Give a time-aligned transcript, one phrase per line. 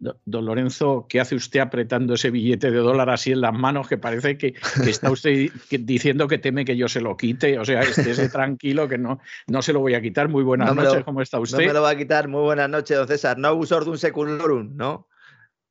[0.00, 3.98] Don Lorenzo, ¿qué hace usted apretando ese billete de dólar así en las manos que
[3.98, 4.54] parece que,
[4.86, 7.58] está usted diciendo que teme que yo se lo quite?
[7.58, 10.28] O sea, estése tranquilo que no, no se lo voy a quitar.
[10.28, 11.58] Muy buenas noches, ¿cómo está usted?
[11.58, 12.28] No me lo va a quitar.
[12.28, 13.36] Muy buenas noches, don César.
[13.36, 15.06] No de un secundorum, ¿no?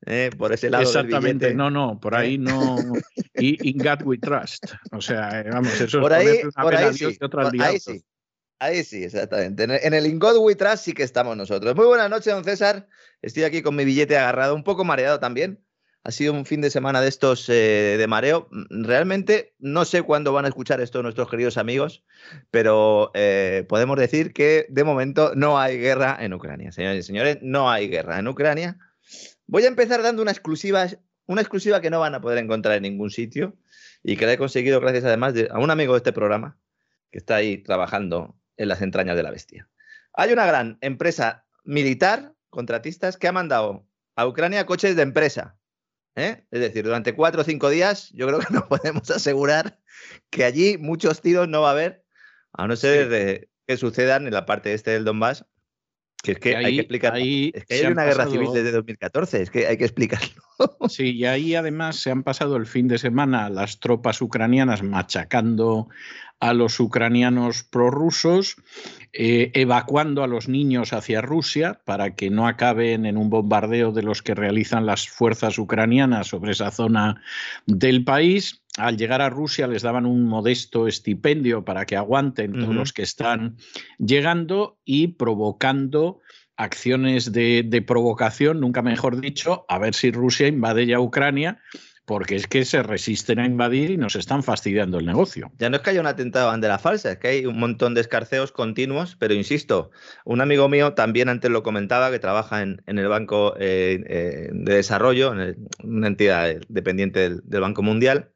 [0.06, 0.84] Eh, por ese lado.
[0.84, 2.78] Exactamente, no, no, por ahí no.
[3.36, 4.74] Y in God we trust.
[4.92, 7.18] O sea, vamos, eso por es ahí, por ahí sí,
[7.60, 8.04] ahí sí.
[8.60, 9.64] Ahí sí, exactamente.
[9.64, 11.76] En el God We Trust sí que estamos nosotros.
[11.78, 12.90] Muy buenas noches, don César.
[13.22, 15.64] Estoy aquí con mi billete agarrado, un poco mareado también.
[16.04, 18.50] Ha sido un fin de semana de estos eh, de mareo.
[18.52, 22.04] Mm, realmente no sé cuándo van a escuchar esto nuestros queridos amigos,
[22.52, 26.74] pero eh, podemos decir que de momento no hay guerra en Ucrania.
[26.74, 28.78] Señores y señores, no hay guerra en Ucrania.
[29.48, 30.86] Voy a empezar dando una exclusiva,
[31.28, 33.56] una exclusiva que no van a poder encontrar en ningún sitio
[34.04, 36.58] y que la he conseguido gracias además a un amigo de este programa
[37.12, 39.68] que está ahí trabajando en las entrañas de la bestia.
[40.14, 45.58] Hay una gran empresa militar, contratistas, que ha mandado a Ucrania coches de empresa.
[46.16, 46.44] ¿eh?
[46.52, 49.80] Es decir, durante cuatro o cinco días, yo creo que nos podemos asegurar
[50.30, 52.04] que allí muchos tiros no va a haber,
[52.54, 55.46] a no ser que sucedan en la parte este del Donbass,
[56.22, 57.18] que es que hay que explicar.
[57.18, 60.44] es que hay una guerra civil desde 2014, es que hay que explicarlo.
[60.90, 65.88] Sí, y ahí además se han pasado el fin de semana las tropas ucranianas machacando
[66.40, 68.56] a los ucranianos prorrusos,
[69.12, 74.04] eh, evacuando a los niños hacia Rusia para que no acaben en un bombardeo de
[74.04, 77.22] los que realizan las fuerzas ucranianas sobre esa zona
[77.66, 78.62] del país.
[78.78, 83.02] Al llegar a Rusia les daban un modesto estipendio para que aguanten todos los que
[83.02, 83.58] están
[83.98, 86.22] llegando y provocando
[86.56, 91.60] acciones de, de, provocación, nunca mejor dicho, a ver si Rusia invade ya Ucrania
[92.10, 95.52] porque es que se resisten a invadir y nos están fastidiando el negocio.
[95.60, 97.94] Ya no es que haya un atentado a bandera falsa, es que hay un montón
[97.94, 99.92] de escarceos continuos, pero insisto,
[100.26, 104.74] un amigo mío también antes lo comentaba, que trabaja en, el Banco eh, eh, de
[104.74, 108.32] Desarrollo, en una entidad dependiente del, del, Banco Mundial,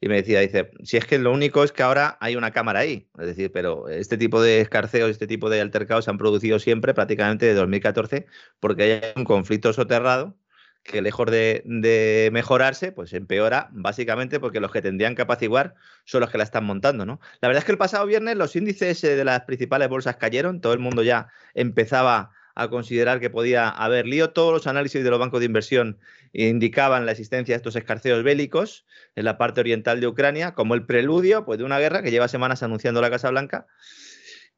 [0.00, 2.78] y me decía, dice, si es que lo único es que ahora hay una cámara
[2.78, 6.60] ahí, es decir, pero este tipo de escarceos, este tipo de altercados se han producido
[6.60, 8.26] siempre prácticamente de 2014
[8.60, 10.36] porque hay un conflicto soterrado
[10.86, 15.74] que lejos de, mejorarse, pues empeora, básicamente porque los que tendrían que apaciguar
[16.04, 17.20] son los que la están montando, ¿no?
[17.40, 20.60] La verdad es que el pasado viernes los índices eh, de las principales bolsas cayeron,
[20.60, 24.30] todo el mundo ya empezaba a considerar que podía haber lío.
[24.30, 25.98] Todos los análisis de los bancos de inversión
[26.32, 30.86] indicaban la existencia de estos escarceos bélicos en la parte oriental de Ucrania como el
[30.86, 33.66] preludio pues, de una guerra que lleva semanas anunciando la Casa Blanca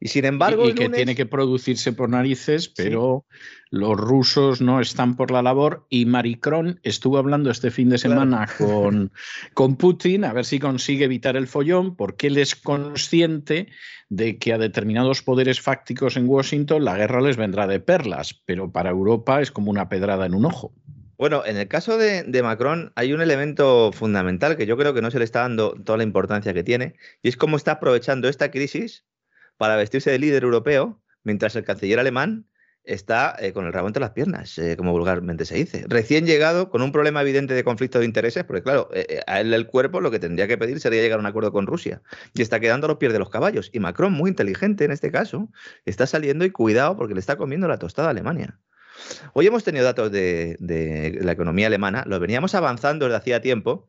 [0.01, 0.69] y sin embargo.
[0.69, 3.25] Y, que tiene que producirse por narices, pero
[3.71, 5.87] los rusos no están por la labor.
[5.89, 9.13] Y Maricron estuvo hablando este fin de semana con,
[9.55, 13.69] con Putin a ver si consigue evitar el follón, porque él es consciente
[14.09, 18.71] de que a determinados poderes fácticos en Washington la guerra les vendrá de perlas, pero
[18.71, 20.73] para Europa es como una pedrada en un ojo.
[21.19, 25.03] Bueno, en el caso de, de, Macron hay un elemento fundamental que yo creo que
[25.03, 28.29] no se le está dando toda la importancia que tiene, y es cómo está aprovechando
[28.29, 29.05] esta crisis
[29.58, 32.46] para vestirse de líder europeo, mientras el canciller alemán
[32.84, 35.84] está eh, con el rabo entre las piernas, eh, como vulgarmente se dice.
[35.88, 39.52] Recién llegado, con un problema evidente de conflicto de intereses, porque claro, eh, a él
[39.52, 42.00] el cuerpo lo que tendría que pedir sería llegar a un acuerdo con Rusia.
[42.32, 43.69] Y está quedando a los pies de los caballos.
[43.75, 45.50] Y Macron, muy inteligente en este caso,
[45.84, 48.58] está saliendo y cuidado porque le está comiendo la tostada a Alemania.
[49.34, 53.88] Hoy hemos tenido datos de, de la economía alemana, lo veníamos avanzando desde hacía tiempo,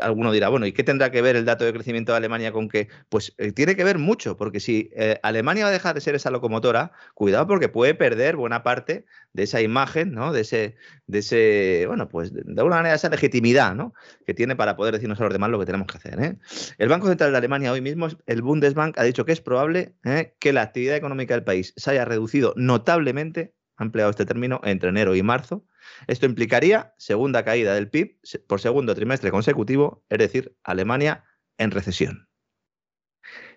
[0.00, 2.68] alguno dirá, bueno, ¿y qué tendrá que ver el dato de crecimiento de Alemania con
[2.68, 2.88] que?
[3.08, 6.14] Pues eh, tiene que ver mucho, porque si eh, Alemania va a dejar de ser
[6.14, 10.32] esa locomotora, cuidado porque puede perder buena parte de esa imagen, ¿no?
[10.32, 10.76] De ese,
[11.06, 13.94] de ese, bueno, pues de, alguna manera esa legitimidad, ¿no?
[14.26, 16.38] Que tiene para poder decirnos a los demás lo que tenemos que hacer.
[16.78, 19.94] El Banco Central de Alemania hoy mismo, el Bundesbank, ha dicho que es probable
[20.38, 24.90] que la actividad económica del país se haya reducido notablemente, ha empleado este término, entre
[24.90, 25.66] enero y marzo,
[26.06, 31.24] esto implicaría segunda caída del PIB por segundo trimestre consecutivo, es decir, Alemania
[31.58, 32.28] en recesión.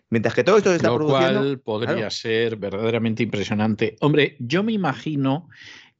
[0.10, 1.42] Mientras que todo esto se está Lo produciendo.
[1.42, 3.98] Cual podría ser verdaderamente impresionante.
[4.00, 5.50] Hombre, yo me imagino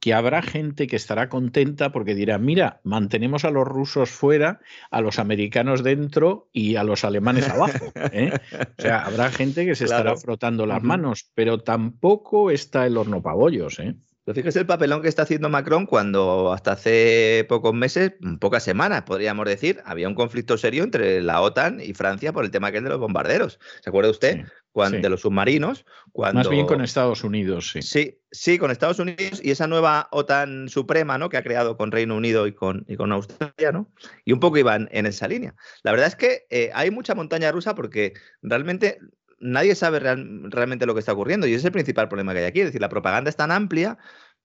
[0.00, 4.60] que habrá gente que estará contenta porque dirá, mira, mantenemos a los rusos fuera,
[4.90, 7.92] a los americanos dentro y a los alemanes abajo.
[8.12, 8.32] ¿eh?
[8.78, 13.22] O sea, habrá gente que se estará frotando las manos, pero tampoco está el horno
[13.22, 13.78] pabollos.
[13.80, 13.96] ¿eh?
[14.28, 19.04] Pero fíjese el papelón que está haciendo Macron cuando hasta hace pocos meses, pocas semanas,
[19.04, 22.84] podríamos decir, había un conflicto serio entre la OTAN y Francia por el tema aquel
[22.84, 23.58] de los bombarderos.
[23.80, 24.44] ¿Se acuerda usted?
[24.70, 25.86] cuando, De los submarinos.
[26.12, 26.40] Cuando...
[26.40, 27.82] Más bien con Estados Unidos, sí.
[27.82, 31.30] Sí, sí, con Estados Unidos y esa nueva OTAN suprema, ¿no?
[31.30, 33.90] Que ha creado con Reino Unido y con, y con Australia, ¿no?
[34.24, 35.54] Y un poco iban en esa línea.
[35.82, 38.98] La verdad es que eh, hay mucha montaña rusa porque realmente
[39.40, 42.46] nadie sabe realmente lo que está ocurriendo y ese es el principal problema que hay
[42.46, 42.60] aquí.
[42.60, 43.98] Es decir, la propaganda es tan amplia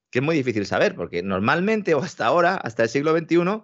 [0.10, 3.64] que es muy difícil saber, porque normalmente o hasta ahora, hasta el siglo XXI,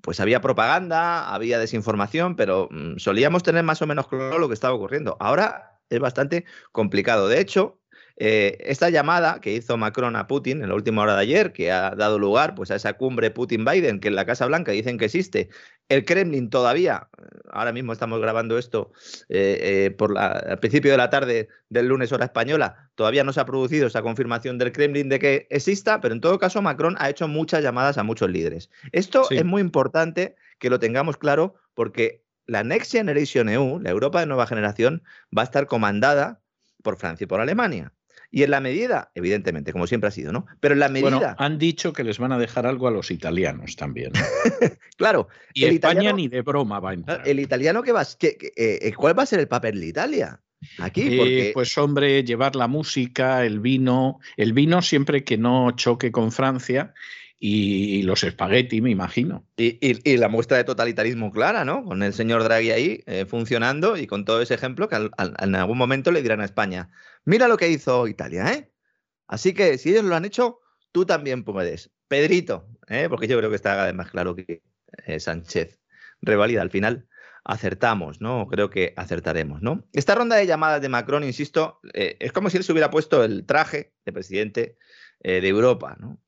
[0.00, 4.54] pues había propaganda, había desinformación, pero mm, solíamos tener más o menos claro lo que
[4.54, 5.16] estaba ocurriendo.
[5.20, 7.28] Ahora es bastante complicado.
[7.28, 7.80] De hecho,
[8.16, 11.72] eh, esta llamada que hizo Macron a Putin en la última hora de ayer, que
[11.72, 15.06] ha dado lugar pues, a esa cumbre Putin-Biden, que en la Casa Blanca dicen que
[15.06, 15.48] existe,
[15.88, 17.08] el Kremlin todavía,
[17.50, 18.92] ahora mismo estamos grabando esto
[19.28, 23.40] eh, eh, por al principio de la tarde del lunes hora española, todavía no se
[23.40, 27.10] ha producido esa confirmación del Kremlin de que exista, pero en todo caso Macron ha
[27.10, 28.70] hecho muchas llamadas a muchos líderes.
[28.92, 34.20] Esto es muy importante que lo tengamos claro porque la Next Generation EU, la Europa
[34.20, 35.02] de nueva generación,
[35.36, 36.40] va a estar comandada
[36.82, 37.92] por Francia y por Alemania.
[38.34, 40.44] Y en la medida, evidentemente, como siempre ha sido, ¿no?
[40.58, 41.08] Pero en la medida.
[41.08, 44.10] Bueno, han dicho que les van a dejar algo a los italianos también.
[44.96, 45.28] claro.
[45.52, 47.22] Y España ni de broma va a entrar.
[47.28, 48.04] El italiano que va.
[48.18, 50.40] Que, eh, ¿Cuál va a ser el papel de Italia?
[50.78, 56.10] Aquí, eh, pues hombre, llevar la música, el vino, el vino siempre que no choque
[56.10, 56.92] con Francia
[57.46, 59.46] y, los espagueti, me imagino.
[59.58, 61.84] Y, la muestra de totalitarismo clara, ¿no?
[61.84, 65.76] Con el señor Draghi ahí eh, funcionando y con todo ese ejemplo que en algún
[65.76, 66.90] momento le dirán a España,
[67.26, 68.72] Mira lo que hizo Italia, ¿eh?
[69.26, 70.60] Así que si ellos lo han hecho,
[70.90, 71.90] tú también puedes.
[72.08, 73.08] Pedrito, ¿eh?
[73.10, 74.62] porque yo creo que está además claro que
[75.06, 75.80] eh, Sánchez
[76.22, 77.08] revalida al final.
[77.44, 78.46] Acertamos, ¿no?
[78.46, 79.86] Creo que acertaremos, ¿no?
[79.92, 83.22] Esta ronda de llamadas de Macron, insisto, eh, es como si él se hubiera puesto
[83.22, 84.78] el traje de presidente
[85.20, 86.24] de Europa, ¿no?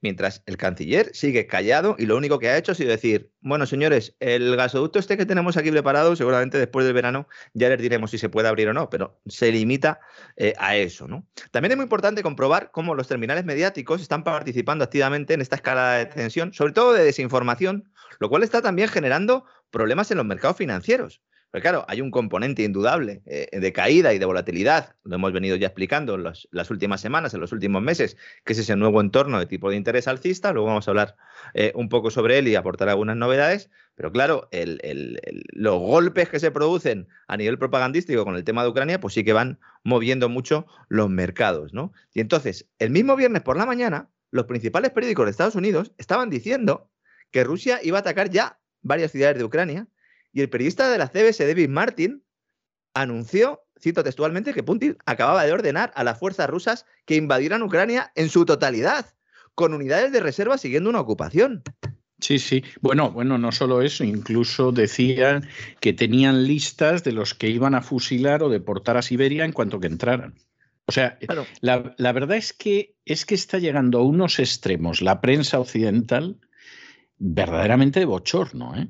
[0.00, 3.66] Mientras el canciller sigue callado y lo único que ha hecho ha sido decir, bueno,
[3.66, 8.12] señores, el gasoducto este que tenemos aquí preparado, seguramente después del verano ya les diremos
[8.12, 9.98] si se puede abrir o no, pero se limita
[10.36, 11.26] eh, a eso, ¿no?
[11.50, 15.94] También es muy importante comprobar cómo los terminales mediáticos están participando activamente en esta escala
[15.94, 20.56] de tensión, sobre todo de desinformación, lo cual está también generando problemas en los mercados
[20.56, 21.20] financieros.
[21.50, 25.56] Pero claro, hay un componente indudable eh, de caída y de volatilidad, lo hemos venido
[25.56, 29.38] ya explicando en las últimas semanas, en los últimos meses, que es ese nuevo entorno
[29.38, 30.52] de tipo de interés alcista.
[30.52, 31.16] Luego vamos a hablar
[31.54, 33.70] eh, un poco sobre él y aportar algunas novedades.
[33.94, 39.00] Pero claro, los golpes que se producen a nivel propagandístico con el tema de Ucrania,
[39.00, 41.72] pues sí que van moviendo mucho los mercados.
[41.72, 41.92] ¿no?
[42.12, 46.30] Y entonces, el mismo viernes por la mañana, los principales periódicos de Estados Unidos estaban
[46.30, 46.90] diciendo
[47.30, 49.88] que Rusia iba a atacar ya varias ciudades de Ucrania
[50.32, 52.24] y el periodista de la CBS, David Martin,
[52.94, 58.12] anunció, cito textualmente, que Putin acababa de ordenar a las fuerzas rusas que invadieran Ucrania
[58.14, 59.14] en su totalidad,
[59.54, 61.62] con unidades de reserva siguiendo una ocupación.
[62.20, 62.64] Sí, sí.
[62.80, 65.48] Bueno, bueno, no solo eso, incluso decían
[65.80, 69.78] que tenían listas de los que iban a fusilar o deportar a Siberia en cuanto
[69.78, 70.34] que entraran.
[70.86, 71.18] O sea,
[71.60, 76.40] la, la, verdad es que es que está llegando a unos extremos la prensa occidental
[77.18, 78.88] verdaderamente de bochorno, ¿eh?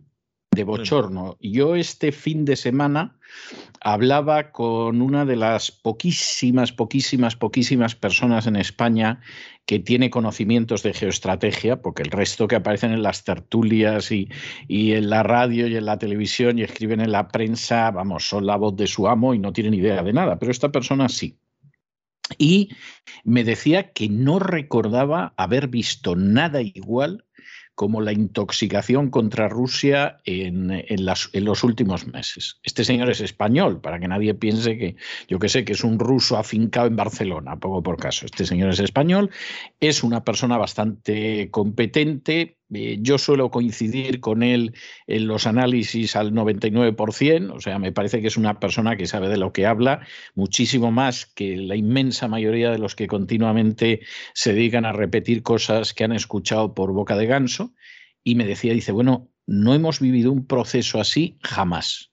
[0.59, 1.39] De bochorno.
[1.41, 3.17] Yo este fin de semana
[3.81, 9.21] hablaba con una de las poquísimas, poquísimas, poquísimas personas en España
[9.67, 14.29] que tiene conocimientos de geoestrategia, porque el resto que aparecen en las tertulias y,
[14.67, 18.45] y, en la radio y en la televisión y escriben en la prensa, vamos, son
[18.45, 21.39] la voz de su amo y no tienen idea de nada, pero esta persona sí.
[22.37, 22.71] Y
[23.25, 27.25] me decía que no recordaba haber visto nada igual
[27.79, 32.59] como la intoxicación contra Rusia en, en, los últimos meses.
[32.65, 34.97] Este señor es español, para que nadie piense que,
[35.29, 38.27] yo que sé, que es un ruso afincado en Barcelona, poco por caso.
[38.27, 39.31] Este señor es español,
[39.79, 44.75] es una persona bastante competente, eh, yo suelo coincidir con él
[45.07, 49.29] en los análisis al 99%, o sea, me parece que es una persona que sabe
[49.29, 54.01] de lo que habla, muchísimo más que la inmensa mayoría de los que continuamente
[54.35, 57.75] se dedican a repetir cosas que han escuchado por boca de ganso.
[58.23, 62.13] Y me decía, dice, bueno, no hemos vivido un proceso así jamás.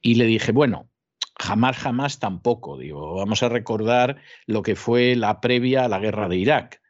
[0.00, 0.88] Y le dije, bueno,
[1.36, 2.78] jamás, jamás tampoco.
[2.78, 6.80] Digo, vamos a recordar lo que fue la previa a la guerra de Irak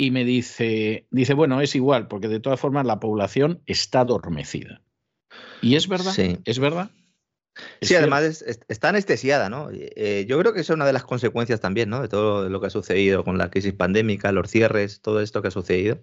[0.00, 4.80] y me dice, dice, bueno, es igual, porque de todas formas la población está adormecida.
[5.60, 6.38] Y es verdad, sí.
[6.46, 6.90] es verdad.
[7.80, 9.68] Sí, además está anestesiada, ¿no?
[9.72, 12.02] Eh, yo creo que es una de las consecuencias también, ¿no?
[12.02, 15.48] De todo lo que ha sucedido con la crisis pandémica, los cierres, todo esto que
[15.48, 15.98] ha sucedido,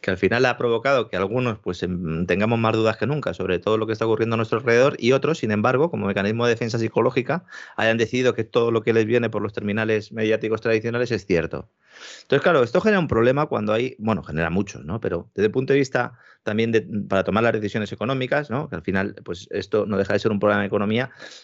[0.00, 3.58] que al final ha provocado que algunos pues em, tengamos más dudas que nunca sobre
[3.58, 6.50] todo lo que está ocurriendo a nuestro alrededor y otros, sin embargo, como mecanismo de
[6.50, 7.44] defensa psicológica,
[7.76, 11.68] hayan decidido que todo lo que les viene por los terminales mediáticos tradicionales es cierto.
[12.22, 15.00] Entonces, claro, esto genera un problema cuando hay, bueno, genera muchos, ¿no?
[15.00, 18.68] Pero desde el punto de vista también de, para tomar las decisiones económicas, ¿no?
[18.68, 20.95] Que al final, pues esto no deja de ser un problema de economía,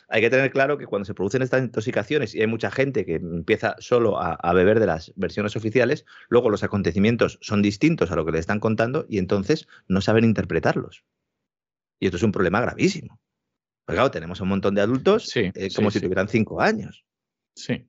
[0.08, 3.16] hay que tener claro que cuando se producen estas intoxicaciones y hay mucha gente que
[3.16, 8.16] empieza solo a, a beber de las versiones oficiales, luego los acontecimientos son distintos a
[8.16, 11.04] lo que le están contando y entonces no saben interpretarlos.
[12.00, 13.20] Y esto es un problema gravísimo.
[13.84, 17.04] Porque claro, tenemos un montón de adultos eh, como si tuvieran cinco años.
[17.54, 17.86] Sí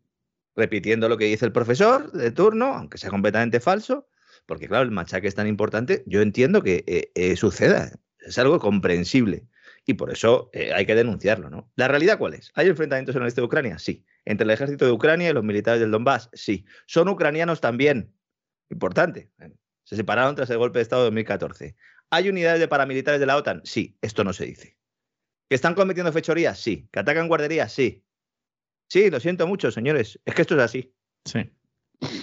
[0.55, 4.07] repitiendo lo que dice el profesor de turno, aunque sea completamente falso,
[4.45, 8.59] porque claro, el machaque es tan importante, yo entiendo que eh, eh, suceda, es algo
[8.59, 9.45] comprensible.
[9.85, 11.71] Y por eso eh, hay que denunciarlo, ¿no?
[11.75, 12.51] ¿La realidad cuál es?
[12.55, 13.79] ¿Hay enfrentamientos en el este de Ucrania?
[13.79, 14.05] Sí.
[14.25, 16.29] ¿Entre el ejército de Ucrania y los militares del Donbass?
[16.33, 16.65] Sí.
[16.85, 18.13] ¿Son ucranianos también?
[18.69, 19.31] Importante.
[19.83, 21.75] Se separaron tras el golpe de Estado de 2014.
[22.09, 23.61] ¿Hay unidades de paramilitares de la OTAN?
[23.65, 23.97] Sí.
[24.01, 24.77] Esto no se dice.
[25.49, 26.59] ¿Que están cometiendo fechorías?
[26.59, 26.87] Sí.
[26.91, 27.73] ¿Que atacan guarderías?
[27.73, 28.05] Sí.
[28.89, 30.19] Sí, lo siento mucho, señores.
[30.23, 30.95] Es que esto es así.
[31.25, 31.49] Sí.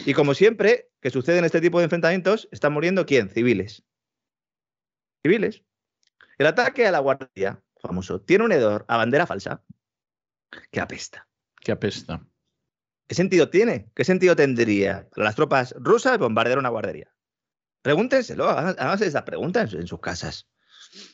[0.07, 3.29] Y como siempre, que sucede en este tipo de enfrentamientos, están muriendo quién?
[3.29, 3.85] Civiles.
[5.23, 5.63] Civiles.
[6.41, 9.63] El ataque a la guardia, famoso, tiene un hedor a bandera falsa
[10.71, 11.29] que apesta.
[11.61, 12.27] Que apesta.
[13.07, 13.91] ¿Qué sentido tiene?
[13.95, 17.15] ¿Qué sentido tendría las tropas rusas bombardear una guardería?
[17.83, 20.49] Pregúntenselo, háganse esa pregunta en sus casas.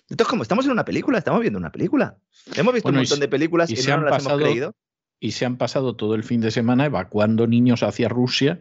[0.08, 2.16] Esto es como estamos en una película, estamos viendo una película.
[2.54, 4.76] Hemos visto un montón de películas y, no nos las hemos creído
[5.18, 8.60] y se han pasado todo el fin de semana evacuando niños hacia Rusia,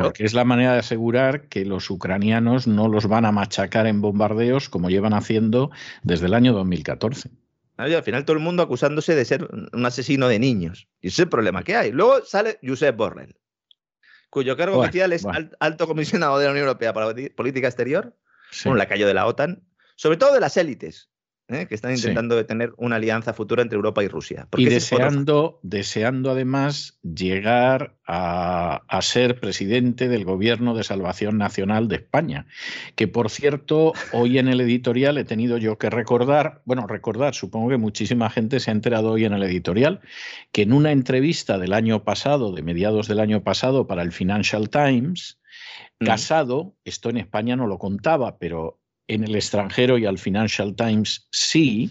[0.00, 4.00] porque es la manera de asegurar que los ucranianos no los van a machacar en
[4.00, 5.70] bombardeos como llevan haciendo
[6.02, 7.30] desde el año 2014.
[7.76, 10.88] al final todo el mundo acusándose de ser un asesino de niños.
[11.00, 11.90] Y ese es el problema que hay.
[11.90, 13.36] Luego sale Josep Borrell,
[14.30, 15.26] cuyo cargo oficial es
[15.58, 18.16] alto comisionado de la Unión Europea para la política exterior,
[18.64, 19.64] un lacayo de la OTAN,
[19.96, 21.10] sobre todo de las élites.
[21.48, 21.66] ¿Eh?
[21.66, 24.46] que están intentando tener una alianza futura entre Europa y Rusia.
[24.56, 31.96] Y deseando, deseando además llegar a, a, ser presidente del Gobierno de Salvación Nacional de
[31.96, 32.46] España,
[32.94, 37.70] que por cierto, hoy en el editorial he tenido yo que recordar, bueno, recordar, supongo
[37.70, 40.00] que muchísima gente se ha enterado hoy en el editorial,
[40.52, 44.68] que en una entrevista del año pasado, de mediados del año pasado, para el Financial
[44.68, 45.40] Times,
[46.00, 46.06] mm.
[46.06, 48.78] Casado, esto en España no lo contaba, pero
[49.08, 51.90] en el extranjero y al Financial Times sí,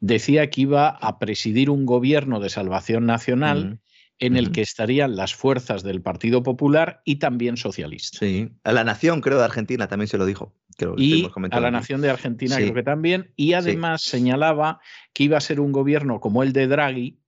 [0.00, 3.78] decía que iba a presidir un gobierno de salvación nacional.
[4.20, 8.20] en el que estarían las fuerzas del Partido Popular y también socialistas.
[8.20, 10.54] Sí, a la nación, creo, de Argentina también se lo dijo.
[10.96, 13.32] y a la nación de Argentina creo que también.
[13.34, 14.80] Y además señalaba
[15.12, 17.18] que iba a ser un gobierno como el de Draghi,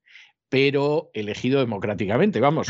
[0.49, 2.69] pero elegido democráticamente, vamos.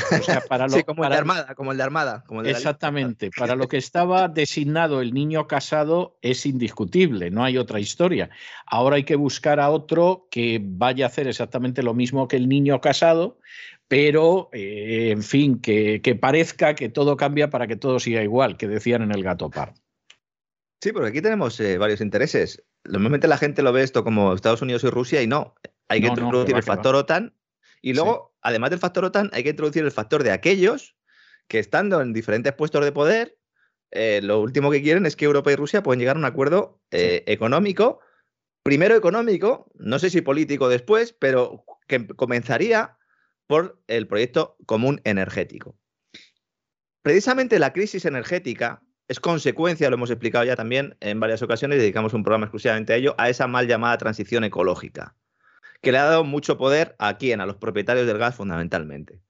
[0.49, 2.25] para lo, como, el de Armada, como el de Armada.
[2.45, 8.31] exactamente, para lo que estaba designado el niño casado es indiscutible, no hay otra historia.
[8.67, 12.49] Ahora hay que buscar a otro que vaya a hacer exactamente lo mismo que el
[12.49, 13.39] niño casado,
[13.89, 18.69] pero, eh, en fin, que, parezca que todo cambia para que todo siga igual, que
[18.69, 19.75] decían en el gato par.
[20.83, 22.65] Sí, porque aquí tenemos eh, varios intereses.
[22.85, 25.55] Normalmente la gente lo ve esto como Estados Unidos y Rusia y no.
[25.89, 27.33] Hay que introducir el factor OTAN
[27.87, 30.97] y luego, además del factor OTAN, hay que introducir el factor de aquellos
[31.47, 33.39] que estando en diferentes puestos de poder,
[33.93, 36.81] eh, lo último que quieren es que Europa y Rusia puedan llegar a un acuerdo
[36.91, 38.01] eh, económico,
[38.65, 42.99] primero económico, no sé si político después, pero que comenzaría
[43.47, 45.79] por el proyecto común energético.
[47.03, 52.15] Precisamente la crisis energética es consecuencia, lo hemos explicado ya también en varias ocasiones, dedicamos
[52.15, 55.15] un programa exclusivamente a ello, a esa mal llamada transición ecológica
[55.87, 59.21] que le ha dado mucho poder a quién, a los propietarios del gas fundamentalmente.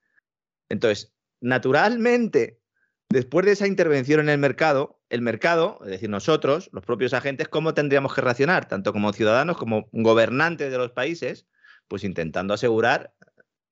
[0.70, 2.62] Entonces, naturalmente,
[3.10, 7.48] después de esa intervención en el mercado, el mercado, es decir, nosotros, los propios agentes,
[7.48, 11.46] ¿cómo tendríamos que reaccionar, tanto como ciudadanos como gobernantes de los países?
[11.88, 13.12] Pues intentando asegurar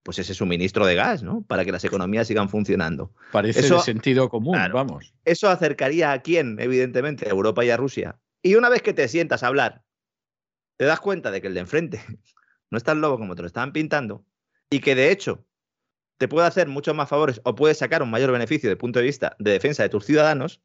[0.02, 1.42] pues ese suministro de gas, ¿no?
[1.48, 3.14] Para que las economías sigan funcionando.
[3.32, 5.14] Parece de sentido común, vamos.
[5.24, 9.08] Eso acercaría a quién, evidentemente, a Europa y a Rusia Y una vez que te
[9.08, 9.84] sientas a hablar,
[10.76, 12.04] te das cuenta de que el de enfrente
[12.70, 14.24] no es tan lobo como te lo estaban pintando
[14.70, 15.46] y que de hecho
[16.18, 18.98] te puede hacer muchos más favores o puede sacar un mayor beneficio desde el punto
[18.98, 20.62] de vista de defensa de tus ciudadanos,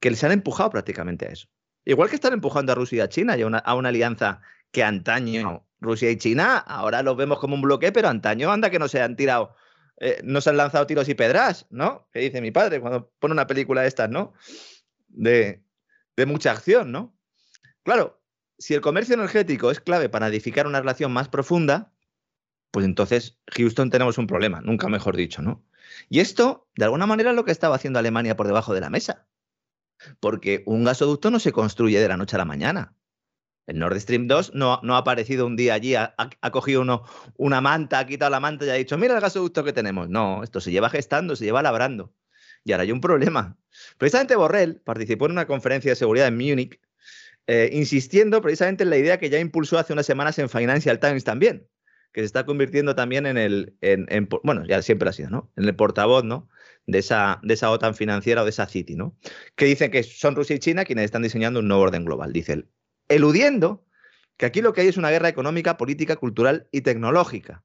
[0.00, 1.48] que les han empujado prácticamente a eso.
[1.84, 4.40] Igual que están empujando a Rusia y a China y a una, alianza
[4.72, 8.78] que antaño Rusia y China, ahora los vemos como un bloque, pero antaño anda que
[8.78, 9.54] no se han tirado,
[9.98, 12.08] eh, no se han lanzado tiros y pedras, ¿no?
[12.12, 14.32] Que dice mi padre cuando pone una película de estas, ¿no?
[15.08, 15.62] De,
[16.16, 17.16] de mucha acción, ¿no?
[17.84, 18.20] Claro,
[18.58, 21.92] si el comercio energético es clave para edificar una relación más profunda,
[22.70, 25.64] pues entonces Houston tenemos un problema, nunca mejor dicho, ¿no?
[26.08, 28.90] Y esto, de alguna manera, es lo que estaba haciendo Alemania por debajo de la
[28.90, 29.26] mesa.
[30.20, 32.94] Porque un gasoducto no se construye de la noche a la mañana.
[33.66, 36.14] El Nord Stream 2 no, ha aparecido un día allí, ha,
[36.52, 36.84] cogido
[37.36, 40.08] una manta, ha quitado la manta y ha dicho, mira el gasoducto que tenemos.
[40.08, 42.12] No, esto se lleva gestando, se lleva labrando.
[42.62, 43.56] Y ahora hay un problema.
[43.98, 46.80] Precisamente Borrell participó en una conferencia de seguridad en Múnich,
[47.46, 51.24] eh, insistiendo precisamente en la idea que ya impulsó hace unas semanas en Financial Times
[51.24, 51.66] también,
[52.12, 55.52] que se está convirtiendo también en el, en, bueno, ya siempre ha sido, ¿no?
[55.56, 56.48] En el portavoz, ¿no?
[56.86, 59.16] de esa, de esa OTAN financiera o de esa City, ¿no?
[59.54, 62.54] Que dicen que son Rusia y China quienes están diseñando un nuevo orden global, dice
[62.54, 62.68] él.
[63.08, 63.84] Eludiendo
[64.36, 67.64] que aquí lo que hay es una guerra económica, política, cultural y tecnológica.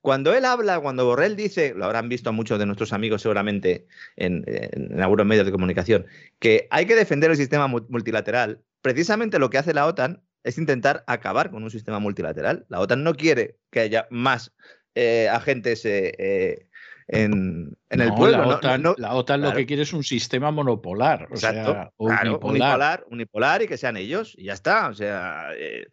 [0.00, 4.44] Cuando él habla, cuando Borrell dice, lo habrán visto muchos de nuestros amigos seguramente en,
[4.46, 6.06] en, algunos medios de comunicación,
[6.38, 11.02] que hay que defender el sistema multilateral, precisamente lo que hace la OTAN es intentar
[11.06, 12.66] acabar con un sistema multilateral.
[12.68, 14.54] La OTAN no quiere que haya más
[14.94, 16.68] eh, agentes eh, eh,
[17.08, 18.38] en, el pueblo.
[18.38, 21.28] La OTAN, la OTAN lo que quiere es un sistema monopolar.
[21.32, 23.04] O sea, unipolar.
[23.10, 23.62] unipolar.
[23.62, 24.34] y que sean ellos.
[24.36, 24.88] Y ya está.
[24.88, 25.88] O sea, eh,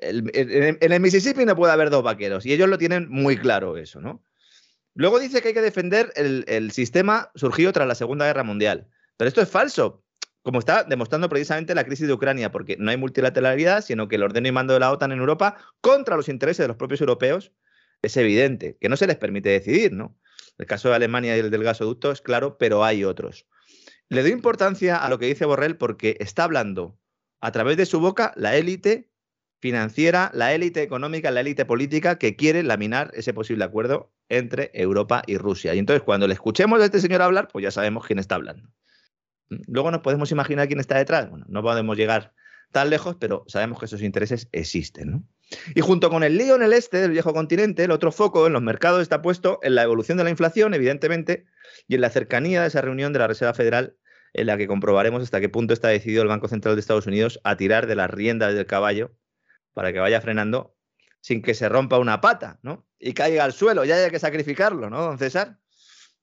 [0.00, 2.46] en el Mississippi no puede haber dos vaqueros.
[2.46, 4.22] Y ellos lo tienen muy claro eso, ¿no?
[4.94, 8.86] Luego dice que hay que defender el, el sistema surgido tras la Segunda Guerra Mundial.
[9.16, 10.03] Pero esto es falso
[10.44, 14.22] como está demostrando precisamente la crisis de Ucrania, porque no hay multilateralidad, sino que el
[14.22, 17.50] orden y mando de la OTAN en Europa contra los intereses de los propios europeos
[18.02, 20.18] es evidente, que no se les permite decidir, ¿no?
[20.58, 23.46] El caso de Alemania y el del gasoducto es claro, pero hay otros.
[24.10, 27.00] Le doy importancia a lo que dice Borrell porque está hablando
[27.40, 29.08] a través de su boca la élite
[29.62, 35.22] financiera, la élite económica, la élite política que quiere laminar ese posible acuerdo entre Europa
[35.26, 35.74] y Rusia.
[35.74, 38.68] Y entonces cuando le escuchemos a este señor hablar, pues ya sabemos quién está hablando.
[39.48, 41.30] Luego nos podemos imaginar quién está detrás.
[41.30, 42.32] Bueno, no podemos llegar
[42.72, 45.26] tan lejos, pero sabemos que esos intereses existen.
[45.74, 48.52] Y junto con el lío en el este del viejo continente, el otro foco en
[48.52, 51.46] los mercados está puesto en la evolución de la inflación, evidentemente,
[51.86, 53.96] y en la cercanía de esa reunión de la Reserva Federal
[54.32, 57.40] en la que comprobaremos hasta qué punto está decidido el Banco Central de Estados Unidos
[57.44, 59.16] a tirar de las riendas del caballo
[59.72, 60.76] para que vaya frenando
[61.20, 62.86] sin que se rompa una pata, ¿no?
[62.98, 65.58] Y caiga al suelo, ya haya que sacrificarlo, ¿no, don César?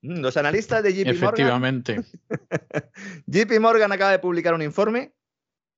[0.02, 1.24] Mm, los analistas de JP Morgan.
[1.24, 2.02] Efectivamente.
[3.28, 5.14] JP Morgan acaba de publicar un informe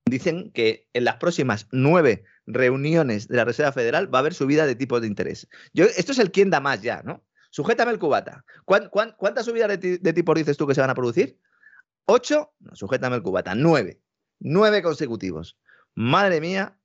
[0.05, 4.65] dicen que en las próximas nueve reuniones de la Reserva Federal va a haber subida
[4.65, 5.47] de tipos de interés.
[5.73, 7.23] Yo, esto es el quién da más ya, ¿no?
[7.51, 8.43] Sujétame el cubata.
[8.65, 11.39] cuántas subidas de, de, tipos dices tú que se van a producir?
[12.05, 12.53] ¿Ocho?
[12.59, 13.53] No, sujétame el cubata.
[13.55, 14.01] Nueve.
[14.39, 15.57] Nueve consecutivos.
[15.93, 16.77] Madre mía.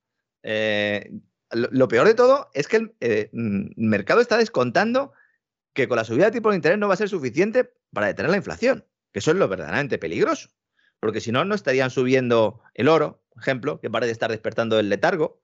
[0.43, 1.11] Eh,
[1.51, 5.13] lo, peor de todo es que el eh, mm, mercado está descontando
[5.79, 8.31] que con la subida de tipos de interés no va a ser suficiente para detener
[8.31, 10.51] la inflación, que eso es lo verdaderamente peligroso
[11.01, 14.89] porque si no, no estarían subiendo el oro, por ejemplo, que parece estar despertando el
[14.89, 15.43] letargo,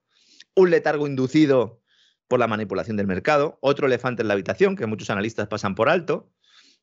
[0.54, 1.82] un letargo inducido
[2.28, 5.88] por la manipulación del mercado, otro elefante en la habitación que muchos analistas pasan por
[5.88, 6.32] alto,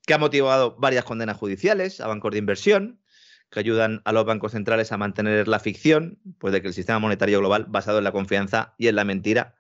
[0.06, 3.02] que ha motivado varias condenas judiciales a bancos de inversión,
[3.50, 7.00] que ayudan a los bancos centrales a mantener la ficción, pues de que el sistema
[7.00, 9.56] monetario global basado en la confianza y en la mentira,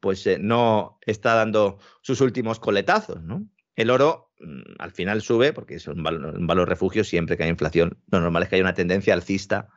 [0.00, 3.46] pues eh, no está dando sus últimos coletazos, ¿no?
[3.74, 7.98] El oro mm, al final sube porque es un valor, refugio siempre que hay inflación.
[8.10, 9.68] Lo normal es que haya una tendencia alcista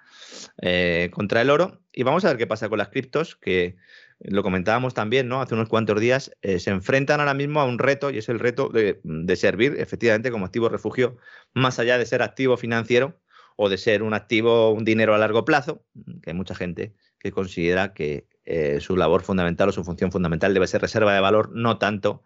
[0.62, 1.82] eh, contra el oro.
[1.92, 3.76] Y vamos a ver qué pasa con las criptos, que
[4.20, 5.42] lo comentábamos también ¿no?
[5.42, 8.40] hace unos cuantos días, eh, se enfrentan ahora mismo a un reto y es el
[8.40, 11.18] reto de, de, servir efectivamente como activo refugio,
[11.54, 13.22] más allá de ser activo financiero
[13.56, 15.86] o de ser un activo, un dinero a largo plazo,
[16.22, 20.56] que hay mucha gente que considera que eh, su labor fundamental o su función fundamental
[20.56, 22.24] debe ser reserva de valor, no tanto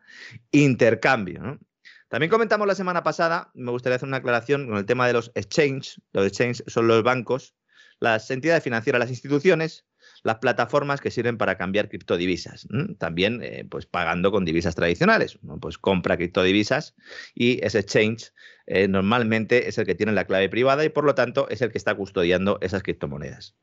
[0.52, 1.60] intercambio.
[2.08, 5.32] También comentamos la semana pasada, me gustaría hacer una aclaración con el tema de los
[5.36, 6.02] exchanges.
[6.14, 7.56] Los exchanges son los bancos,
[8.00, 9.86] las entidades financieras, las instituciones,
[10.24, 12.68] las plataformas que sirven para cambiar criptodivisas.
[12.98, 15.38] También eh, pues pagando con divisas tradicionales.
[15.62, 16.96] Pues compra criptodivisas
[17.36, 18.32] y ese exchange
[18.66, 21.72] eh, normalmente es el que tiene la clave privada y por lo tanto es el
[21.72, 23.56] que está custodiando esas criptomonedas.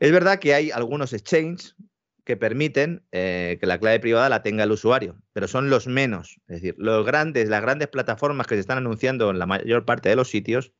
[0.00, 1.76] Es verdad que hay algunos exchanges
[2.24, 6.40] que permiten eh, que la clave privada la tenga el usuario, pero son los menos.
[6.48, 10.08] Es decir, los grandes, las grandes plataformas que se están anunciando en la mayor parte
[10.08, 10.72] de los sitios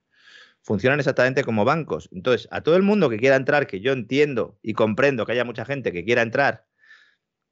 [0.67, 2.09] funcionan exactamente como bancos.
[2.13, 5.45] Entonces, a todo el mundo que quiera entrar, que yo entiendo y comprendo que haya
[5.45, 6.67] mucha gente que quiera entrar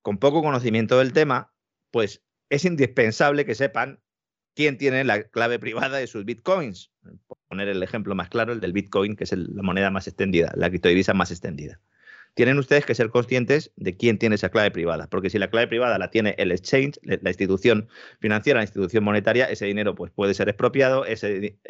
[0.03, 1.55] con poco conocimiento del tema,
[1.93, 4.01] pues es indispensable que sepan
[4.55, 6.91] quién tiene la clave privada de sus bitcoins.
[7.29, 10.53] Por poner el ejemplo más claro, el del bitcoin, que es la moneda más extendida,
[10.57, 11.81] la criptodivisa más extendida
[12.35, 15.69] tienen ustedes que ser conscientes de quién tiene esa clave privada, porque si la clave
[15.69, 17.89] privada la tiene el exchange, la institución
[18.21, 21.05] financiera, la institución monetaria, ese dinero pues, puede ser expropiado,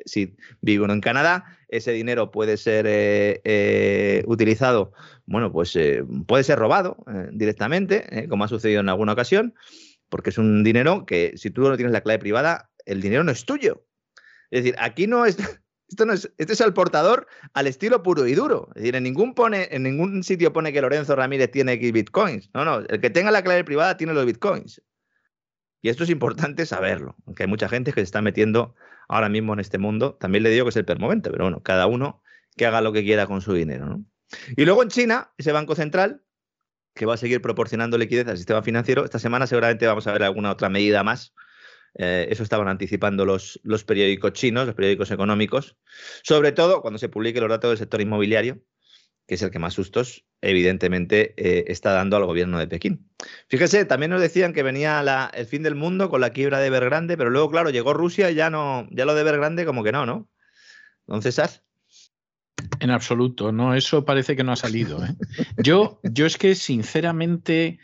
[0.07, 4.92] si vive uno en Canadá, ese dinero puede ser eh, eh, utilizado,
[5.27, 6.96] bueno, pues eh, puede ser robado
[7.33, 9.55] directamente, como ha sucedido en alguna ocasión,
[10.09, 13.33] porque es un dinero que si tú no tienes la clave privada, el dinero no
[13.33, 13.85] es tuyo.
[14.50, 15.37] Es decir, aquí no es,
[15.88, 18.68] esto no es, este es el portador al estilo puro y duro.
[18.75, 22.51] Es decir, en ningún, pone, en ningún sitio pone que Lorenzo Ramírez tiene X bitcoins.
[22.55, 24.83] No, no, el que tenga la clave privada tiene los bitcoins.
[25.83, 28.75] Y esto es importante saberlo, aunque hay mucha gente que se está metiendo
[29.09, 30.14] ahora mismo en este mundo.
[30.14, 32.23] También le digo que es el permovente, pero bueno, cada uno
[32.57, 34.01] que haga lo que quiera con su dinero.
[34.57, 36.23] Y luego en China, ese Banco Central,
[36.94, 40.23] que va a seguir proporcionando liquidez al sistema financiero, esta semana seguramente vamos a ver
[40.23, 41.35] alguna otra medida más
[41.96, 45.76] eh, eso estaban anticipando los, los periódicos chinos, los periódicos económicos,
[46.22, 48.61] sobre todo cuando se publique los datos del sector inmobiliario,
[49.26, 53.09] que es el que más sustos, evidentemente, eh, está dando al gobierno de Pekín.
[53.48, 57.16] Fíjese, también nos decían que venía el fin del mundo con la quiebra de Evergrande,
[57.16, 60.04] pero luego, claro, llegó Rusia y ya no, ya lo de Evergrande como que no,
[60.04, 60.28] ¿no?
[61.07, 61.62] Entonces, César.
[62.80, 65.04] En absoluto, no, eso parece que no ha salido.
[65.04, 65.14] ¿eh?
[65.59, 67.78] Yo, yo es que sinceramente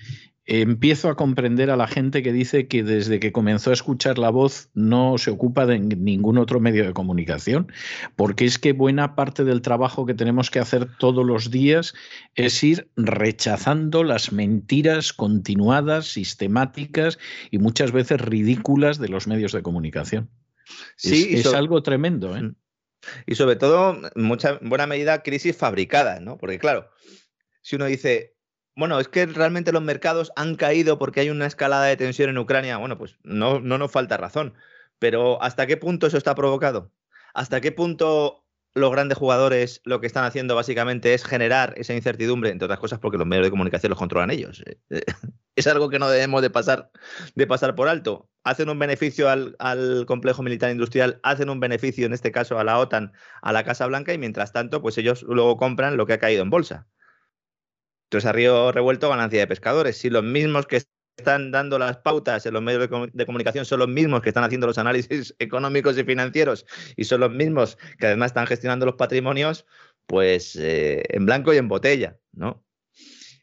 [0.53, 4.31] empiezo a comprender a la gente que dice que desde que comenzó a escuchar la
[4.31, 7.73] voz no se ocupa de ningún otro medio de comunicación,
[8.17, 11.95] porque es que buena parte del trabajo que tenemos que hacer todos los días
[12.35, 17.21] es ir rechazando las mentiras continuadas, sistemáticas
[17.53, 20.31] y muchas veces ridículas de los medios de comunicación.
[20.97, 22.37] Sí, es, algo tremendo.
[22.37, 22.51] ¿eh?
[23.25, 26.39] Y sobre todo, en mucha buena medida, crisis fabricadas, ¿no?
[26.39, 26.91] Porque claro,
[27.63, 28.35] si uno dice,
[28.81, 32.39] bueno, es que realmente los mercados han caído porque hay una escalada de tensión en
[32.39, 32.79] Ucrania.
[32.79, 34.55] Bueno, pues no, no nos falta razón.
[34.99, 36.91] Pero ¿hasta qué punto eso está provocado?
[37.33, 42.51] ¿Hasta qué punto los grandes jugadores lo que están haciendo básicamente es generar esa incertidumbre,
[42.51, 44.63] entre otras cosas porque los medios de comunicación los controlan ellos.
[45.57, 46.91] Es algo que no debemos de pasar,
[47.35, 48.31] de pasar por alto.
[48.45, 52.65] Hacen un beneficio al, al, complejo militar industrial, hacen un beneficio en este caso a
[52.65, 53.13] la OTAN,
[53.43, 56.43] a la Casa Blanca y mientras tanto pues ellos luego compran lo que ha caído
[56.43, 56.87] en bolsa.
[58.11, 59.97] Entonces, a río revuelto, ganancia de pescadores.
[59.97, 60.83] Si los mismos que
[61.17, 64.67] están dando las pautas en los medios de, comunicación son los mismos que están haciendo
[64.67, 69.65] los análisis económicos y financieros y son los mismos que además están gestionando los patrimonios,
[70.07, 72.67] pues eh, en blanco y en botella, ¿no?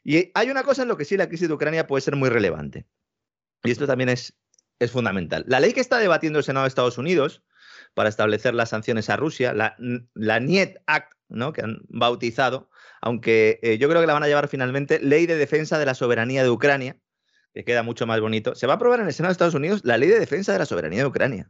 [0.03, 2.27] Y hay una cosa en lo que sí la crisis de Ucrania puede ser muy
[2.27, 2.85] relevante.
[3.63, 4.37] Y esto también es,
[4.79, 5.45] es fundamental.
[5.47, 7.41] La ley que está debatiendo el Senado de Estados Unidos
[7.93, 9.77] para establecer las sanciones a Rusia, la,
[10.13, 11.53] la NIET Act, ¿no?
[11.53, 12.69] que han bautizado,
[13.01, 15.93] aunque eh, yo creo que la van a llevar finalmente Ley de Defensa de la
[15.93, 16.97] Soberanía de Ucrania,
[17.53, 18.55] que queda mucho más bonito.
[18.55, 20.59] Se va a aprobar en el Senado de Estados Unidos la Ley de Defensa de
[20.59, 21.49] la Soberanía de Ucrania,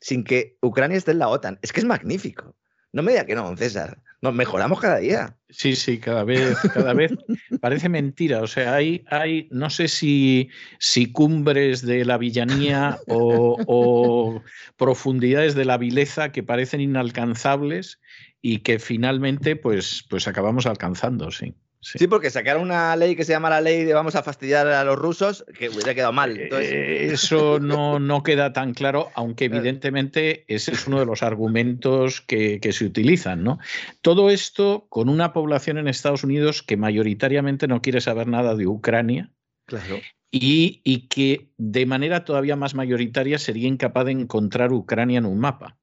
[0.00, 1.58] sin que Ucrania esté en la OTAN.
[1.62, 2.56] Es que es magnífico.
[2.92, 3.98] No me diga que no, César.
[4.22, 5.36] Nos mejoramos cada día.
[5.50, 7.12] Sí, sí, cada vez, cada vez
[7.60, 8.40] parece mentira.
[8.40, 14.42] O sea, hay, hay no sé si, si cumbres de la villanía o, o
[14.78, 18.00] profundidades de la vileza que parecen inalcanzables
[18.48, 21.52] y que finalmente pues, pues acabamos alcanzando, sí.
[21.80, 22.06] Sí.
[22.06, 24.96] porque sacar una ley que se llama la ley de vamos a fastidiar a los
[24.96, 26.36] rusos, que hubiera quedado mal.
[26.36, 32.20] Eh, eso no, no, queda tan claro, aunque evidentemente ese es uno de los argumentos
[32.20, 33.42] que, que, se utilizan.
[33.42, 33.58] ¿no?
[34.00, 38.66] Todo esto con una población en Estados Unidos que mayoritariamente no quiere saber nada de
[38.66, 39.30] Ucrania.
[39.66, 39.98] Claro.
[40.30, 45.38] Y, y que de manera todavía más mayoritaria sería incapaz de encontrar Ucrania en un
[45.38, 45.78] mapa.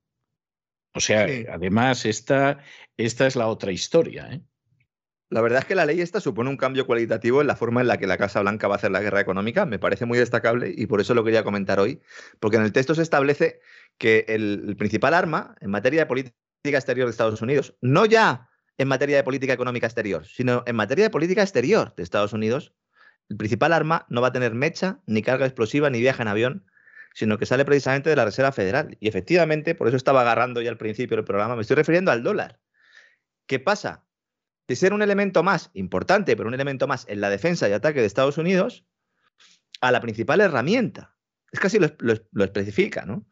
[0.93, 2.60] O sea, además, esta,
[2.97, 4.29] esta es la otra historia.
[4.32, 4.41] ¿eh?
[5.29, 7.88] La verdad es que la ley esta supone un cambio cualitativo en la forma en
[7.88, 9.65] la que la Casa Blanca va a hacer la guerra económica.
[9.65, 12.01] Me parece muy destacable y por eso lo quería comentar hoy,
[12.39, 13.60] porque en el texto se establece
[13.97, 18.88] que el, principal arma en materia de política exterior de Estados Unidos, no ya en
[18.88, 22.73] materia de política económica exterior, sino en materia de política exterior de Estados Unidos,
[23.27, 26.65] el principal arma no va a tener mecha, ni carga explosiva, ni viaje en avión,
[27.13, 28.97] sino que sale precisamente de la Reserva Federal.
[28.99, 32.23] Y efectivamente, por eso estaba agarrando ya al principio del programa, me estoy refiriendo al
[32.23, 32.60] dólar.
[33.47, 34.06] ¿Qué pasa?
[34.67, 37.99] De ser un elemento más importante, pero un elemento más en la defensa y ataque
[37.99, 38.86] de Estados Unidos,
[39.82, 41.15] a la principal herramienta.
[41.52, 43.28] Es casi lo, lo especifica, ¿no?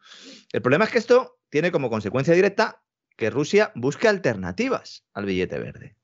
[0.52, 2.82] El problema es que esto tiene como consecuencia directa
[3.16, 5.96] que Rusia busque alternativas al billete verde.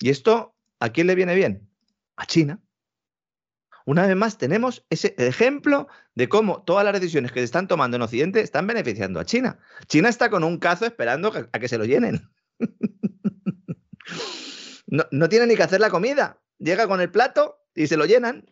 [0.00, 1.68] ¿Y esto a quién le viene bien?
[2.16, 2.60] A China.
[3.86, 7.96] Una vez más tenemos ese ejemplo de cómo todas las decisiones que se están tomando
[7.96, 9.58] en Occidente están beneficiando a China.
[9.86, 12.28] China está con un cazo esperando a que se lo llenen.
[14.86, 16.40] no, no tiene ni que hacer la comida.
[16.58, 18.46] Llega con el plato y se lo llenan.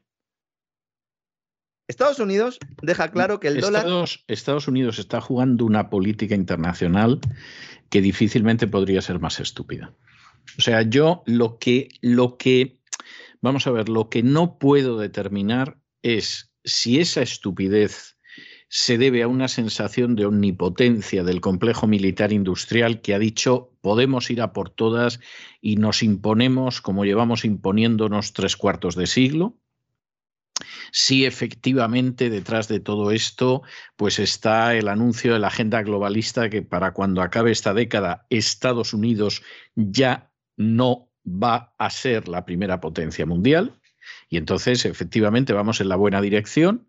[1.90, 3.84] Estados Unidos deja claro que el dólar.
[4.28, 7.18] Estados Unidos está jugando una política internacional
[7.88, 9.92] que difícilmente podría ser más estúpida.
[10.56, 12.79] O sea, yo lo que, lo que,
[13.40, 18.16] vamos a ver, lo que no puedo determinar es si esa estupidez
[18.72, 24.30] se debe a una sensación de omnipotencia del complejo militar industrial que ha dicho podemos
[24.30, 25.18] ir a por todas
[25.60, 29.58] y nos imponemos como llevamos imponiéndonos tres cuartos de siglo,
[30.92, 33.62] si efectivamente detrás de todo esto
[33.96, 38.94] pues está el anuncio de la agenda globalista que para cuando acabe esta década Estados
[38.94, 39.42] Unidos
[39.74, 43.80] ya no va a ser la primera potencia mundial
[44.28, 46.88] y entonces efectivamente vamos en la buena dirección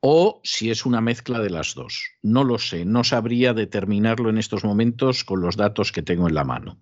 [0.00, 2.10] o si es una mezcla de las dos.
[2.22, 6.34] No lo sé, no sabría determinarlo en estos momentos con los datos que tengo en
[6.34, 6.78] la mano.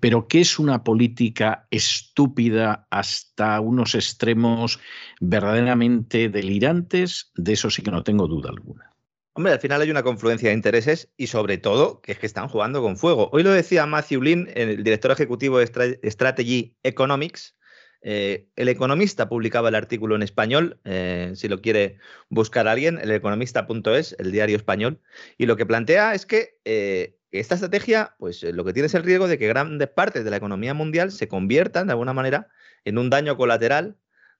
[0.00, 4.80] Pero que es una política estúpida hasta unos extremos
[5.20, 8.95] verdaderamente delirantes, de eso sí que no tengo duda alguna.
[9.36, 12.48] Hombre, al final hay una confluencia de intereses y sobre todo que es que están
[12.48, 13.28] jugando con fuego.
[13.34, 15.66] Hoy lo decía Matthew Lin, el director ejecutivo de
[16.10, 17.54] Strategy Economics,
[18.00, 21.98] eh, el Economista publicaba el artículo en español, eh, si lo quiere
[22.30, 25.02] buscar alguien, el economista.es, el diario español,
[25.36, 29.02] y lo que plantea es que eh, esta estrategia, pues lo que tiene es el
[29.02, 32.48] riesgo de que grandes partes de la economía mundial se conviertan de alguna manera
[32.86, 33.98] en un daño colateral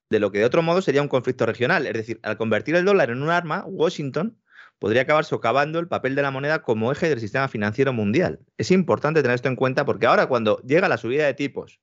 [0.08, 1.86] de lo que de otro modo sería un conflicto regional.
[1.86, 4.38] Es decir, al convertir el dólar en un arma, Washington
[4.78, 8.40] podría acabar socavando el papel de la moneda como eje del sistema financiero mundial.
[8.58, 11.80] Es importante tener esto en cuenta porque ahora cuando llega la subida de tipos,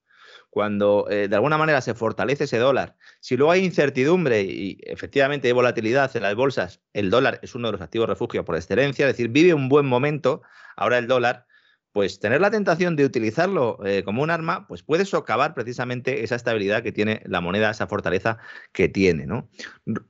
[0.49, 5.47] cuando eh, de alguna manera se fortalece ese dólar, si luego hay incertidumbre y efectivamente
[5.47, 9.07] hay volatilidad en las bolsas, el dólar es uno de los activos refugio por excelencia,
[9.07, 10.43] es decir, vive un buen momento,
[10.75, 11.47] ahora el dólar,
[11.93, 16.35] pues tener la tentación de utilizarlo eh, como un arma, pues puede socavar precisamente esa
[16.35, 18.39] estabilidad que tiene la moneda, esa fortaleza
[18.73, 19.25] que tiene.
[19.25, 19.49] ¿no?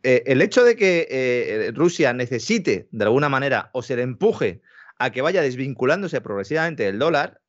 [0.02, 4.62] Eh, el hecho de que Rusia necesite de alguna manera o se le empuje
[4.98, 7.42] a que vaya desvinculándose progresivamente del dólar,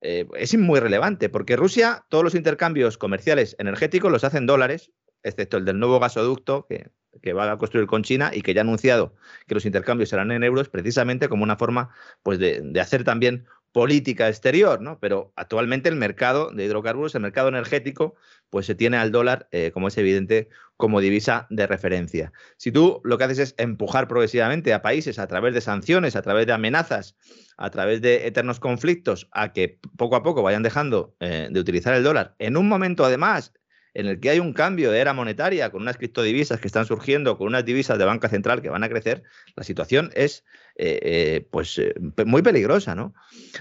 [0.00, 4.90] eh, es muy relevante, porque Rusia todos los intercambios comerciales energéticos los hace en dólares,
[5.22, 6.90] excepto el del nuevo gasoducto que,
[7.32, 9.14] va a construir con China y que ya ha anunciado
[9.46, 11.90] que los intercambios serán en euros, precisamente como una forma
[12.22, 15.00] pues, de hacer también política exterior, ¿no?
[15.00, 18.14] Pero actualmente el mercado de hidrocarburos, el mercado energético,
[18.48, 22.32] pues se tiene al dólar, eh, como es evidente, como divisa de referencia.
[22.56, 26.22] Si tú lo que haces es empujar progresivamente a países a través de sanciones, a
[26.22, 27.16] través de amenazas,
[27.56, 31.94] a través de eternos conflictos, a que poco a poco vayan dejando eh, de utilizar
[31.94, 33.54] el dólar, en un momento además
[33.94, 37.38] en el que hay un cambio de era monetaria con unas criptodivisas que están surgiendo,
[37.38, 39.22] con unas divisas de banca central que van a crecer,
[39.54, 41.94] la situación es eh, eh, pues, eh,
[42.26, 42.94] muy peligrosa.
[42.94, 43.14] ¿no?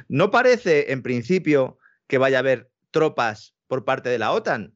[0.08, 4.76] no parece en principio que vaya a haber tropas por parte de la OTAN.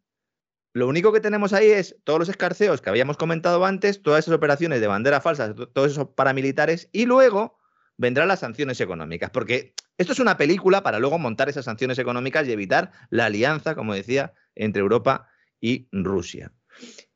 [0.74, 4.36] Lo único que tenemos ahí es todos los escarceos que habíamos comentado antes, todas esas
[4.36, 7.58] operaciones de bandera falsas, todos esos paramilitares, y luego
[7.98, 12.48] vendrán las sanciones económicas, porque esto es una película para luego montar esas sanciones económicas
[12.48, 15.28] y evitar la alianza, como decía, entre Europa
[15.60, 16.52] y Rusia.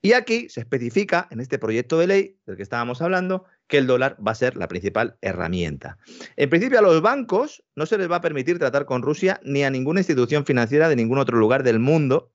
[0.01, 3.87] Y aquí se especifica en este proyecto de ley del que estábamos hablando que el
[3.87, 5.97] dólar va a ser la principal herramienta.
[6.35, 9.63] En principio a los bancos no se les va a permitir tratar con Rusia ni
[9.63, 12.31] a ninguna institución financiera de ningún otro lugar del mundo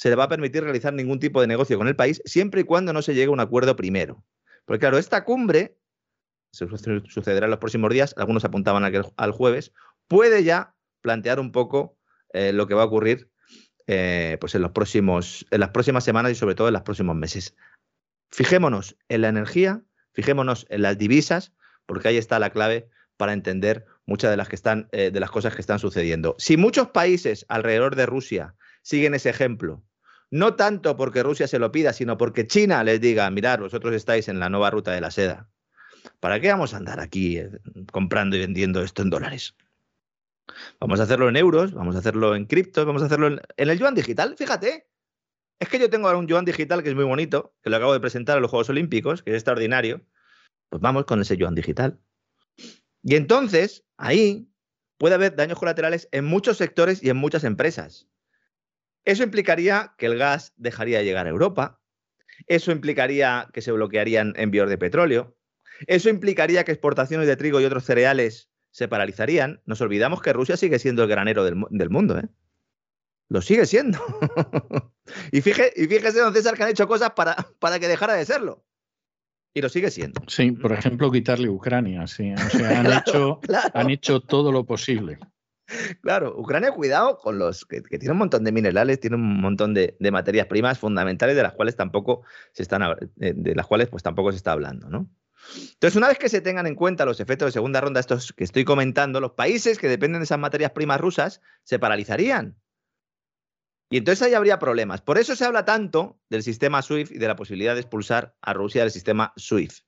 [0.00, 2.64] se les va a permitir realizar ningún tipo de negocio con el país siempre y
[2.64, 4.24] cuando no se llegue a un acuerdo primero.
[4.64, 5.76] Porque claro, esta cumbre,
[6.52, 8.82] sucederá en los próximos días, algunos apuntaban
[9.14, 9.74] al jueves,
[10.08, 11.98] puede ya plantear un poco
[12.32, 13.30] eh, lo que va a ocurrir
[13.92, 17.16] eh, pues en, los próximos, en las próximas semanas y sobre todo en los próximos
[17.16, 17.56] meses.
[18.30, 21.52] Fijémonos en la energía, fijémonos en las divisas,
[21.86, 25.32] porque ahí está la clave para entender muchas de las, que están, eh, de las
[25.32, 26.36] cosas que están sucediendo.
[26.38, 29.82] Si muchos países alrededor de Rusia siguen ese ejemplo,
[30.30, 34.28] no tanto porque Rusia se lo pida, sino porque China les diga, mirad, vosotros estáis
[34.28, 35.48] en la nueva ruta de la seda,
[36.20, 37.50] ¿para qué vamos a andar aquí eh,
[37.90, 39.56] comprando y vendiendo esto en dólares?
[40.78, 43.78] Vamos a hacerlo en euros, vamos a hacerlo en criptos, vamos a hacerlo en, el
[43.78, 44.36] yuan digital.
[44.36, 44.88] Fíjate,
[45.58, 47.92] es que yo tengo ahora un yuan digital que es muy bonito, que lo acabo
[47.92, 50.06] de presentar a los Juegos Olímpicos, que es extraordinario.
[50.68, 52.00] Pues vamos con ese yuan digital.
[53.02, 54.48] Y entonces, ahí
[54.98, 58.08] puede haber daños colaterales en muchos sectores y en muchas empresas.
[59.04, 61.80] Eso implicaría que el gas dejaría de llegar a Europa.
[62.46, 65.36] Eso implicaría que se bloquearían envíos de petróleo.
[65.86, 70.56] Eso implicaría que exportaciones de trigo y otros cereales se paralizarían, nos olvidamos que Rusia
[70.56, 72.28] sigue siendo el granero del, mundo, ¿eh?
[73.28, 73.98] Lo sigue siendo.
[75.32, 78.24] Y, fíjese, y fíjese, don César, que han hecho cosas para, para que dejara de
[78.24, 78.64] serlo.
[79.52, 80.22] Y lo sigue siendo.
[80.28, 82.32] Sí, por ejemplo, quitarle Ucrania, sí.
[82.32, 83.40] O sea, han, hecho,
[83.74, 85.18] han hecho todo lo posible.
[86.02, 89.96] Claro, Ucrania, cuidado con los que, tiene un montón de minerales, tiene un montón de,
[90.12, 92.82] materias primas fundamentales de las cuales tampoco se están
[93.20, 95.08] eh, de las cuales pues tampoco se está hablando, ¿no?
[95.54, 98.44] Entonces, una vez que se tengan en cuenta los efectos de segunda ronda, estos que
[98.44, 102.56] estoy comentando, los países que dependen de esas materias primas rusas se paralizarían.
[103.90, 105.00] Y entonces ahí habría problemas.
[105.00, 108.52] Por eso se habla tanto del sistema SWIFT y de la posibilidad de expulsar a
[108.52, 109.84] Rusia del sistema SWIFT.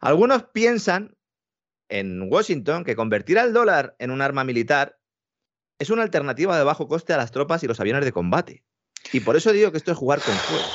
[0.00, 1.16] Algunos piensan
[1.88, 4.98] en Washington que convertir al dólar en un arma militar
[5.78, 8.64] es una alternativa de bajo coste a las tropas y los aviones de combate.
[9.12, 10.68] Y por eso digo que esto es jugar con fuego.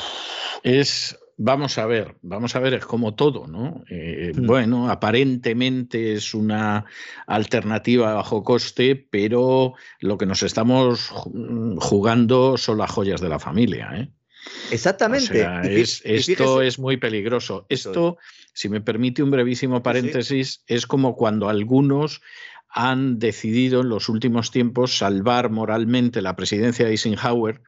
[0.64, 3.84] Es, vamos a ver, vamos a ver, es como todo, ¿no?
[3.90, 4.46] Eh, hmm.
[4.46, 6.84] Bueno, aparentemente es una
[7.26, 11.12] alternativa de bajo coste, pero lo que nos estamos
[11.78, 14.10] jugando son las joyas de la familia, ¿eh?
[14.70, 15.44] Exactamente.
[15.82, 17.66] esto es muy peligroso.
[17.68, 18.18] Esto,
[18.52, 22.22] si me permite un brevísimo paréntesis, es como cuando algunos
[22.68, 27.62] han decidido en los últimos tiempos salvar moralmente la presidencia de Eisenhower,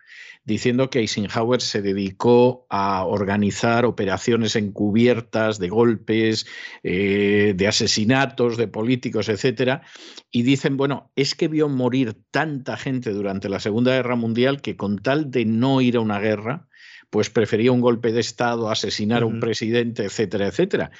[0.49, 6.47] diciendo que Eisenhower se dedicó a organizar operaciones encubiertas de golpes,
[6.83, 9.83] eh, de asesinatos de políticos, etcétera,
[10.31, 14.75] y dicen, bueno, es que vio morir tanta gente durante la Segunda Guerra Mundial que
[14.75, 16.67] con tal de no ir a una guerra,
[17.11, 20.91] pues prefería un golpe de Estado, asesinar a un presidente, etcétera, etcétera.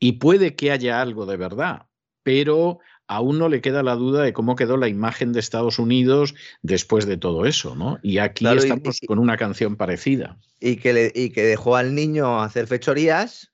[0.00, 1.86] Y puede que haya algo de verdad,
[2.24, 6.34] pero aún no le queda la duda de cómo quedó la imagen de Estados Unidos
[6.62, 7.98] después de todo eso, ¿no?
[8.02, 10.38] Y aquí estamos con una canción parecida.
[10.60, 13.52] Y que, y que dejó al niño hacer fechorías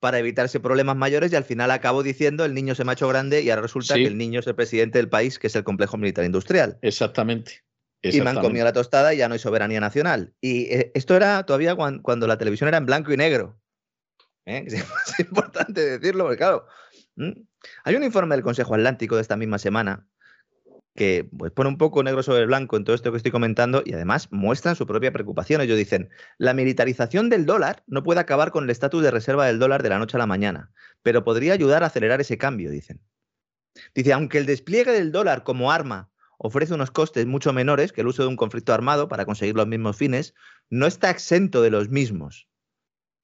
[0.00, 3.08] para evitarse problemas mayores y al final acabó diciendo el niño se me ha hecho
[3.08, 5.64] grande y ahora resulta que el niño es el presidente del país, que es el
[5.64, 6.78] complejo militar industrial.
[6.82, 7.64] Exactamente.
[8.02, 10.32] Y me han comido la tostada y ya no hay soberanía nacional.
[10.40, 13.58] Y eh, esto era todavía cuando, la televisión era en blanco y negro.
[14.44, 14.64] ¿eh?
[14.68, 16.66] Es importante decirlo, porque claro,
[17.16, 20.06] hay un informe del Consejo Atlántico de esta misma semana
[20.96, 23.92] que pues, pone un poco negro sobre blanco en todo esto que estoy comentando y
[23.92, 25.60] además muestran su propia preocupación.
[25.60, 29.58] Ellos dicen, la militarización del dólar no puede acabar con el estatus de reserva del
[29.58, 33.00] dólar de la noche a la mañana, pero podría ayudar a acelerar ese cambio, dicen.
[33.94, 38.08] Dice, aunque el despliegue del dólar como arma ofrece unos costes mucho menores que el
[38.08, 40.34] uso de un conflicto armado para conseguir los mismos fines,
[40.70, 42.48] no está exento de los mismos.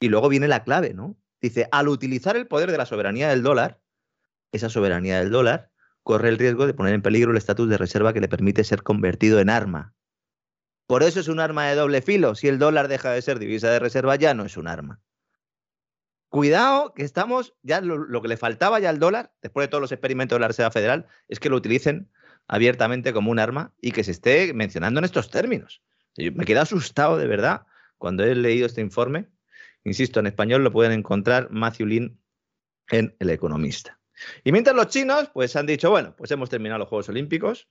[0.00, 1.16] Y luego viene la clave, ¿no?
[1.40, 3.80] Dice, al utilizar el poder de la soberanía del dólar,
[4.52, 5.70] esa soberanía del dólar
[6.02, 8.82] corre el riesgo de poner en peligro el estatus de reserva que le permite ser
[8.82, 9.94] convertido en arma.
[10.86, 12.34] Por eso es un arma de doble filo.
[12.34, 15.00] Si el dólar deja de ser divisa de reserva, ya no es un arma.
[16.28, 19.92] Cuidado, que estamos, ya lo, que le faltaba ya al dólar, después de todos los
[19.92, 22.10] experimentos de la Reserva Federal, es que lo utilicen
[22.48, 25.82] abiertamente como un arma y que se esté mencionando en estos términos.
[26.16, 27.66] Me quedé asustado de verdad
[27.98, 29.28] cuando he leído este informe.
[29.84, 32.20] Insisto, en español lo pueden encontrar Matthew Lin
[32.90, 34.01] en El Economista.
[34.44, 37.68] Y mientras los chinos, pues han dicho, bueno, pues hemos terminado los Juegos Olímpicos,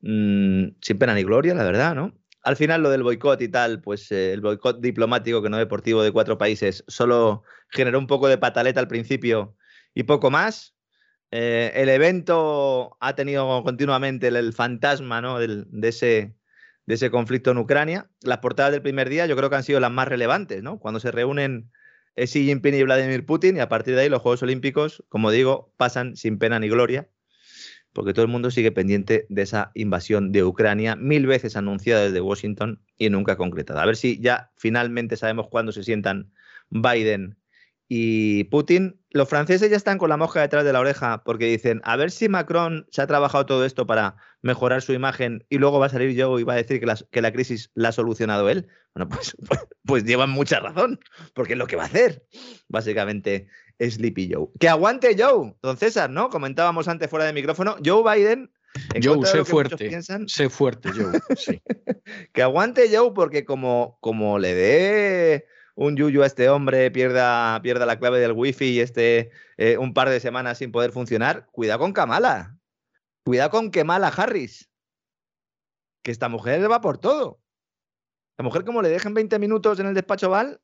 [0.00, 2.18] mm, sin pena ni gloria, la verdad, ¿no?
[2.42, 6.02] Al final lo del boicot y tal, pues eh, el boicot diplomático que no deportivo
[6.02, 9.56] de cuatro países solo generó un poco de pataleta al principio
[9.94, 10.74] y poco más.
[11.30, 15.38] Eh, el evento ha tenido continuamente el, fantasma ¿no?
[15.38, 16.34] de, ese,
[16.84, 18.10] de ese conflicto en Ucrania.
[18.22, 20.78] Las portadas del primer día yo creo que han sido las más relevantes, ¿no?
[20.78, 21.70] Cuando se reúnen
[22.16, 25.30] es Xi Jinping y Vladimir Putin y a partir de ahí los Juegos Olímpicos, como
[25.30, 27.08] digo, pasan sin pena ni gloria,
[27.92, 32.20] porque todo el mundo sigue pendiente de esa invasión de Ucrania, mil veces anunciada desde
[32.20, 33.82] Washington y nunca concretada.
[33.82, 36.32] A ver si ya finalmente sabemos cuándo se sientan
[36.70, 37.36] Biden
[37.88, 38.98] y Putin.
[39.10, 42.10] Los franceses ya están con la mosca detrás de la oreja porque dicen, a ver
[42.10, 45.90] si Macron se ha trabajado todo esto para mejorar su imagen y luego va a
[45.90, 48.68] salir Joe y va a decir que la, que la crisis la ha solucionado él.
[48.94, 51.00] Bueno, pues, pues, pues, llevan mucha razón,
[51.34, 52.26] porque es lo que va a hacer,
[52.68, 53.46] básicamente,
[53.80, 54.48] Sleepy Joe.
[54.60, 56.28] Que aguante Joe, don César, ¿no?
[56.28, 58.50] Comentábamos antes fuera de micrófono, Joe Biden...
[59.02, 61.60] Joe, sé fuerte, sé fuerte, Joe, sí.
[62.32, 67.84] que aguante Joe porque como, como le dé un yuyu a este hombre, pierda, pierda
[67.84, 71.80] la clave del wifi y esté eh, un par de semanas sin poder funcionar, cuidado
[71.80, 72.56] con Kamala.
[73.24, 74.68] Cuidado con Kamala Harris.
[76.02, 77.40] Que esta mujer va por todo.
[78.38, 80.60] La mujer, como le dejen 20 minutos en el despacho Val,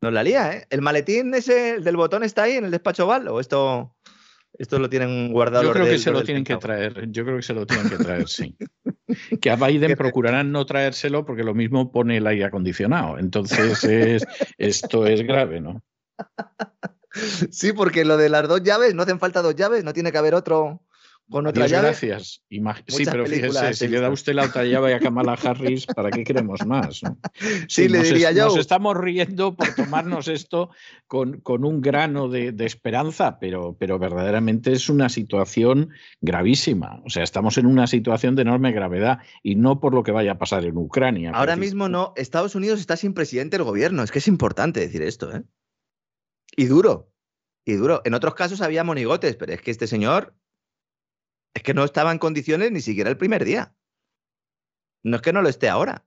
[0.00, 0.66] nos la lía, ¿eh?
[0.70, 3.26] ¿El maletín ese del botón está ahí en el despacho Val?
[3.26, 3.96] ¿O esto,
[4.52, 5.64] esto lo tienen guardado?
[5.64, 7.10] Yo creo que se lo tienen que traer.
[7.10, 8.56] Yo creo que se lo tienen que traer, sí.
[9.40, 13.18] que a Biden procurarán no traérselo porque lo mismo pone el aire acondicionado.
[13.18, 14.24] Entonces, es,
[14.56, 15.82] esto es grave, ¿no?
[17.50, 20.18] Sí, porque lo de las dos llaves, no hacen falta dos llaves, no tiene que
[20.18, 20.82] haber otro,
[21.30, 21.88] con otra llave.
[21.88, 22.42] Gracias.
[22.86, 26.24] sí, pero fíjese, si le da usted la otra llave a Kamala Harris, ¿para qué
[26.24, 27.00] queremos más?
[27.68, 28.46] Sí, le diría yo.
[28.46, 30.70] Nos estamos riendo por tomarnos esto
[31.06, 37.00] con, con un grano de, esperanza, pero, pero verdaderamente es una situación gravísima.
[37.04, 40.32] O sea, estamos en una situación de enorme gravedad y no por lo que vaya
[40.32, 41.32] a pasar en Ucrania.
[41.34, 42.12] Ahora mismo no.
[42.16, 44.02] Estados Unidos está sin presidente del gobierno.
[44.02, 45.42] Es que es importante decir esto, ¿eh?
[46.56, 47.12] Y duro.
[47.64, 48.00] Y duro.
[48.04, 50.34] En otros casos había monigotes, pero es que este señor
[51.58, 53.74] es que no estaba en condiciones ni siquiera el primer día.
[55.02, 56.04] No es que no lo esté ahora.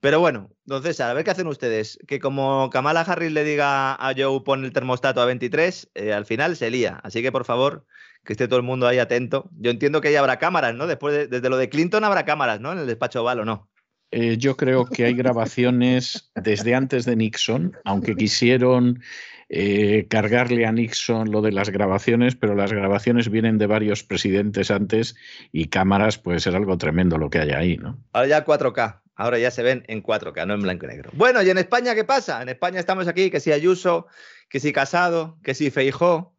[0.00, 1.98] Pero bueno, entonces, a ver qué hacen ustedes.
[2.06, 6.26] Que como Kamala Harris le diga a Joe pon el termostato a 23, eh, al
[6.26, 7.00] final se lía.
[7.02, 7.86] Así que por favor,
[8.22, 9.48] que esté todo el mundo ahí atento.
[9.56, 10.86] Yo entiendo que ahí habrá cámaras, ¿no?
[10.86, 12.72] Después desde lo de Clinton habrá cámaras, ¿no?
[12.72, 13.70] En el despacho oval o no.
[14.10, 19.02] Eh, yo creo que hay grabaciones desde antes de Nixon, aunque quisieron
[19.48, 24.70] eh, cargarle a Nixon lo de las grabaciones, pero las grabaciones vienen de varios presidentes
[24.70, 25.16] antes
[25.52, 27.98] y cámaras puede ser algo tremendo lo que hay ahí, ¿no?
[28.12, 31.10] Ahora ya 4K, ahora ya se ven en 4K, no en blanco y negro.
[31.14, 32.42] Bueno, ¿y en España qué pasa?
[32.42, 34.06] En España estamos aquí, que si Ayuso,
[34.48, 36.34] que si Casado, que si Feijó.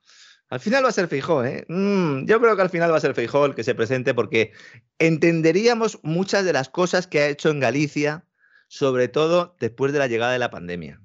[0.50, 1.66] Al final va a ser Feijó, ¿eh?
[1.68, 4.52] Mm, yo creo que al final va a ser Feijó el que se presente porque
[5.00, 8.26] entenderíamos muchas de las cosas que ha hecho en Galicia,
[8.68, 11.02] sobre todo después de la llegada de la pandemia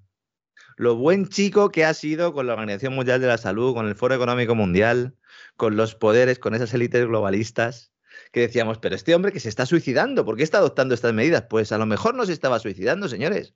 [0.81, 3.95] lo buen chico que ha sido con la Organización Mundial de la Salud, con el
[3.95, 5.15] Foro Económico Mundial,
[5.57, 7.93] con los poderes, con esas élites globalistas,
[8.33, 11.45] que decíamos, pero este hombre que se está suicidando, ¿por qué está adoptando estas medidas?
[11.51, 13.55] Pues a lo mejor no se estaba suicidando, señores.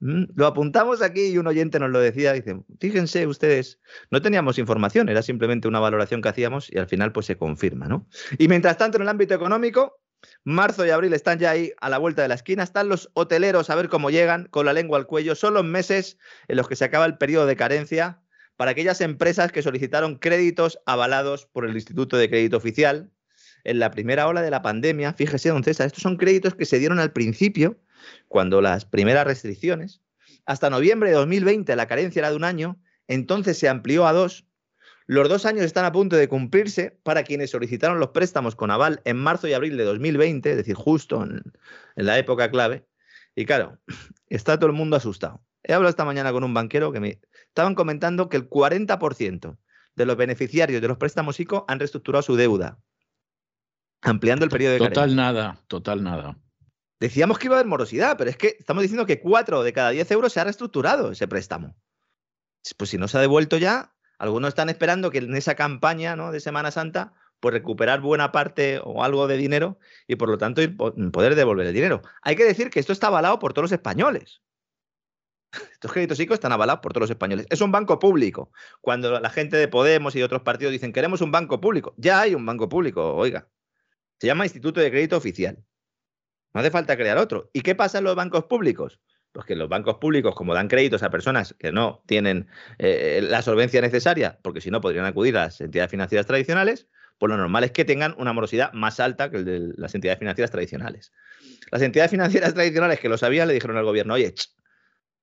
[0.00, 3.78] Mm, lo apuntamos aquí y un oyente nos lo decía, dice, fíjense ustedes,
[4.10, 7.86] no teníamos información, era simplemente una valoración que hacíamos y al final pues se confirma,
[7.86, 8.08] ¿no?
[8.38, 10.00] Y mientras tanto en el ámbito económico,
[10.44, 12.62] Marzo y abril están ya ahí a la vuelta de la esquina.
[12.62, 15.34] Están los hoteleros a ver cómo llegan con la lengua al cuello.
[15.34, 16.18] Son los meses
[16.48, 18.20] en los que se acaba el periodo de carencia
[18.56, 23.10] para aquellas empresas que solicitaron créditos avalados por el Instituto de Crédito Oficial
[23.64, 25.14] en la primera ola de la pandemia.
[25.14, 27.80] Fíjese, don César, estos son créditos que se dieron al principio,
[28.28, 30.02] cuando las primeras restricciones,
[30.46, 34.46] hasta noviembre de 2020 la carencia era de un año, entonces se amplió a dos
[35.06, 39.02] los dos años están a punto de cumplirse para quienes solicitaron los préstamos con aval
[39.04, 41.42] en marzo y abril de 2020, es decir, justo en,
[41.96, 42.86] la época clave.
[43.34, 43.78] Y claro,
[44.28, 45.42] está todo el mundo asustado.
[45.62, 49.56] He hablado esta mañana con un banquero que me estaban comentando que el 40%
[49.94, 52.78] de los beneficiarios de los préstamos ICO han reestructurado su deuda,
[54.02, 56.36] ampliando el periodo de Total nada, total nada.
[56.98, 59.90] Decíamos que iba a haber morosidad, pero es que estamos diciendo que 4 de cada
[59.90, 61.76] 10 euros se ha reestructurado ese préstamo.
[62.76, 66.32] Pues si no se ha devuelto ya, algunos están esperando que en esa campaña ¿no?
[66.32, 70.62] de Semana Santa, pues recuperar buena parte o algo de dinero y por lo tanto
[71.12, 72.02] poder devolver el dinero.
[72.22, 74.40] Hay que decir que esto está avalado por todos los españoles.
[75.72, 77.46] Estos créditos ICO están avalados por todos los españoles.
[77.50, 78.50] Es un banco público.
[78.80, 82.34] Cuando la gente de Podemos y otros partidos dicen queremos un banco público, ya hay
[82.34, 83.48] un banco público, oiga.
[84.18, 85.62] Se llama Instituto de Crédito Oficial.
[86.54, 87.50] No hace falta crear otro.
[87.52, 89.00] ¿Y qué pasa en los bancos públicos?
[89.34, 92.46] Pues que los bancos públicos, como dan créditos a personas que no tienen
[92.78, 96.86] eh, la solvencia necesaria, porque si no podrían acudir a las entidades financieras tradicionales,
[97.18, 100.20] pues lo normal es que tengan una morosidad más alta que el de las entidades
[100.20, 101.12] financieras tradicionales.
[101.72, 104.34] Las entidades financieras tradicionales que lo sabían le dijeron al gobierno, oye,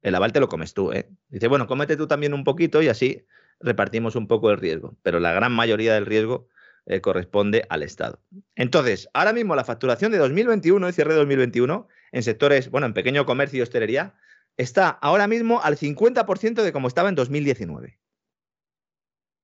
[0.01, 1.09] el aval te lo comes tú, ¿eh?
[1.29, 3.25] Dice, bueno, cómete tú también un poquito y así
[3.61, 4.97] repartimos un poco el riesgo.
[5.03, 6.49] Pero la gran mayoría del riesgo
[6.85, 8.21] eh, corresponde al Estado.
[8.55, 12.93] Entonces, ahora mismo la facturación de 2021, de cierre de 2021, en sectores, bueno, en
[12.93, 14.15] pequeño comercio y hostelería,
[14.57, 17.99] está ahora mismo al 50% de como estaba en 2019.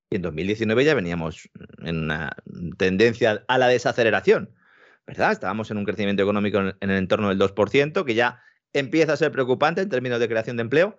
[0.09, 1.49] Y en 2019 ya veníamos
[1.83, 2.35] en una
[2.77, 4.53] tendencia a la desaceleración,
[5.05, 5.31] ¿verdad?
[5.31, 8.41] Estábamos en un crecimiento económico en el entorno del 2%, que ya
[8.73, 10.97] empieza a ser preocupante en términos de creación de empleo.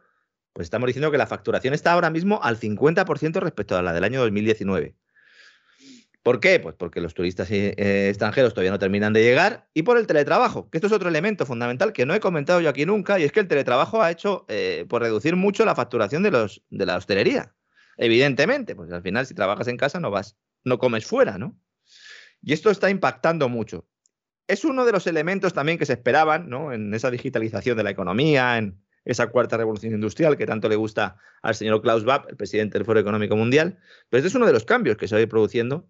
[0.52, 4.04] Pues estamos diciendo que la facturación está ahora mismo al 50% respecto a la del
[4.04, 4.94] año 2019.
[6.29, 6.61] ¿Por qué?
[6.61, 10.07] Pues porque los turistas eh, eh, extranjeros todavía no terminan de llegar y por el
[10.07, 13.24] teletrabajo, que esto es otro elemento fundamental que no he comentado yo aquí nunca y
[13.24, 16.85] es que el teletrabajo ha hecho eh, por reducir mucho la facturación de, los, de
[16.85, 17.55] la hostelería.
[17.97, 21.59] Evidentemente, pues al final si trabajas en casa no vas, no comes fuera, ¿no?
[22.43, 23.89] Y esto está impactando mucho.
[24.49, 26.74] Es uno de los elementos también que se esperaban, ¿no?
[26.74, 31.16] En esa digitalización de la economía, en esa cuarta revolución industrial que tanto le gusta
[31.42, 33.78] al señor Klaus Schwab, el presidente del Foro Económico Mundial.
[34.09, 35.88] Pero este es uno de los cambios que se va a ir produciendo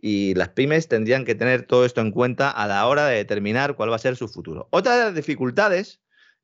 [0.00, 3.76] y las pymes tendrían que tener todo esto en cuenta a la hora de determinar
[3.76, 4.68] cuál va a ser su futuro.
[4.70, 6.00] Otra de las dificultades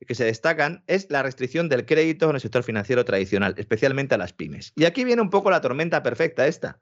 [0.07, 4.19] que se destacan es la restricción del crédito en el sector financiero tradicional, especialmente a
[4.19, 4.73] las pymes.
[4.77, 6.81] Y aquí viene un poco la tormenta perfecta esta,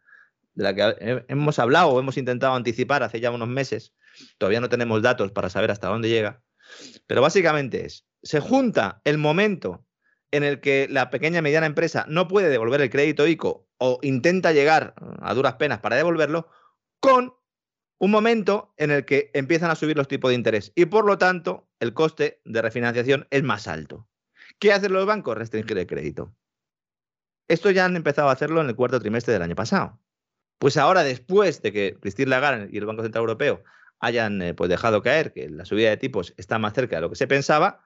[0.55, 3.95] de la que hemos hablado o hemos intentado anticipar hace ya unos meses.
[4.39, 6.43] Todavía no tenemos datos para saber hasta dónde llega.
[7.07, 9.87] Pero básicamente es, se junta el momento
[10.31, 13.99] en el que la pequeña y mediana empresa no puede devolver el crédito ICO o
[14.03, 16.49] intenta llegar a duras penas para devolverlo,
[17.01, 17.35] con
[17.99, 21.19] un momento en el que empiezan a subir los tipos de interés y por lo
[21.19, 24.09] tanto el coste de refinanciación es más alto.
[24.59, 25.37] ¿Qué hacen los bancos?
[25.37, 26.35] Restringir el crédito.
[27.49, 30.01] Esto ya han empezado a hacerlo en el cuarto trimestre del año pasado.
[30.59, 33.62] Pues ahora, después de que Christine Lagarde y el Banco Central Europeo
[34.05, 37.11] hayan eh, pues dejado caer que la subida de tipos está más cerca de lo
[37.11, 37.85] que se pensaba,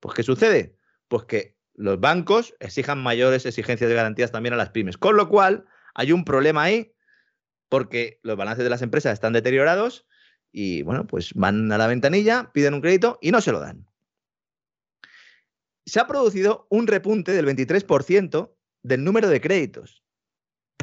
[0.00, 0.76] pues ¿qué sucede?
[1.06, 4.98] Pues que los bancos exijan mayores exigencias de garantías también a las pymes.
[4.98, 6.92] Con lo cual, hay un problema ahí
[7.68, 10.06] porque los balances de las empresas están deteriorados
[10.50, 13.86] y, bueno, pues van a la ventanilla, piden un crédito y no se lo dan.
[15.86, 20.02] Se ha producido un repunte del 23% del número de créditos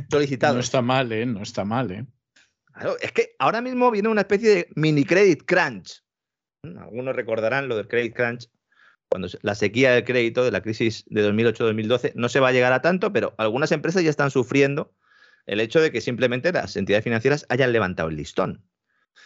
[0.09, 0.55] solicitados.
[0.55, 1.25] No está mal, ¿eh?
[1.25, 2.05] No está mal, ¿eh?
[2.77, 6.03] Claro, es que ahora mismo viene una especie de mini credit crunch.
[6.63, 8.49] Algunos recordarán lo del credit crunch
[9.09, 12.73] cuando la sequía del crédito de la crisis de 2008-2012 no se va a llegar
[12.73, 14.93] a tanto, pero algunas empresas ya están sufriendo
[15.45, 18.63] el hecho de que simplemente las entidades financieras hayan levantado el listón.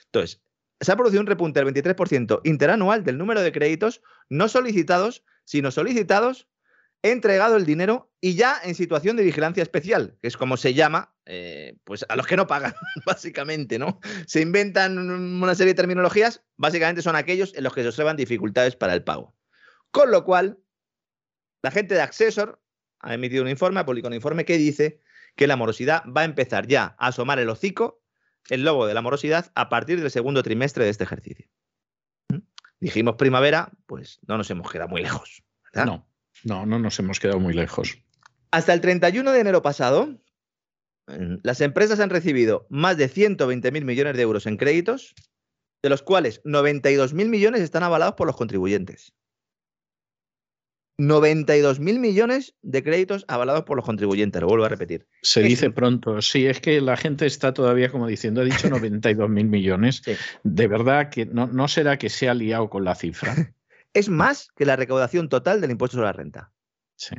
[0.06, 0.42] Entonces,
[0.80, 5.72] se ha producido un repunte del 23% interanual del número de créditos no solicitados, sino
[5.72, 6.48] solicitados,
[7.04, 11.16] entregado el dinero y ya en situación de vigilancia especial, que es como se llama,
[11.26, 12.74] eh, pues a los que no pagan,
[13.06, 14.00] básicamente, ¿no?
[14.28, 18.76] Se inventan una serie de terminologías, básicamente son aquellos en los que se observan dificultades
[18.76, 19.36] para el pago.
[19.90, 20.60] Con lo cual,
[21.64, 22.62] la gente de Accessor
[23.00, 25.02] ha emitido un informe, ha publicado un informe que dice
[25.36, 28.04] que la morosidad va a empezar ya a asomar el hocico,
[28.50, 31.48] el lobo de la morosidad, a partir del segundo trimestre de este ejercicio.
[32.30, 32.40] ¿Mm?
[32.80, 35.44] Dijimos primavera, pues no nos hemos quedado muy lejos.
[35.74, 36.11] No,
[36.44, 37.98] no, no nos hemos quedado muy lejos.
[38.52, 40.18] Hasta el 31 de enero pasado,
[41.44, 45.14] las empresas han recibido más de 120.000 millones de euros en créditos,
[45.82, 49.14] de los cuales 92.000 millones están avalados por los contribuyentes.
[51.02, 55.08] 92 mil millones de créditos avalados por los contribuyentes, lo vuelvo a repetir.
[55.24, 59.30] Se dice pronto, sí, es que la gente está todavía como diciendo, ha dicho 92
[59.30, 60.04] mil millones.
[60.44, 63.36] De verdad que no, no será que se ha liado con la cifra.
[63.94, 66.52] es más que la recaudación total del impuesto sobre la renta.
[66.96, 67.16] Sí.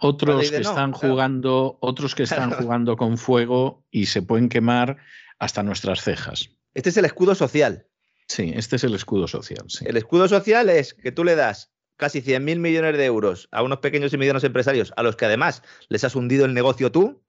[0.00, 4.98] Otros que están jugando, otros que están jugando con fuego y se pueden quemar
[5.38, 6.50] hasta nuestras cejas.
[6.74, 7.86] Este es el escudo social.
[8.26, 9.66] Sí, este es el escudo social.
[9.84, 13.78] El escudo social es que tú le das casi 100.000 millones de euros a unos
[13.78, 17.22] pequeños y medianos empresarios a los que además les has hundido el negocio tú,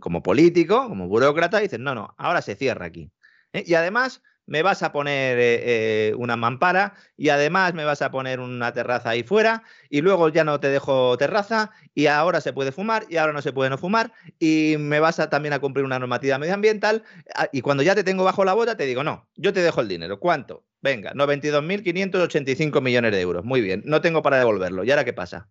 [0.00, 3.10] como político, como burócrata, y dices, no, no, ahora se cierra aquí.
[3.52, 3.64] ¿eh?
[3.66, 8.10] Y además me vas a poner eh, eh, una mampara y además me vas a
[8.10, 12.52] poner una terraza ahí fuera y luego ya no te dejo terraza y ahora se
[12.52, 15.58] puede fumar y ahora no se puede no fumar y me vas a también a
[15.58, 17.02] cumplir una normativa medioambiental
[17.34, 19.80] ah, y cuando ya te tengo bajo la bota te digo, no, yo te dejo
[19.80, 20.18] el dinero.
[20.20, 20.64] ¿Cuánto?
[20.80, 23.44] Venga, 92.585 millones de euros.
[23.44, 24.84] Muy bien, no tengo para devolverlo.
[24.84, 25.48] ¿Y ahora qué pasa?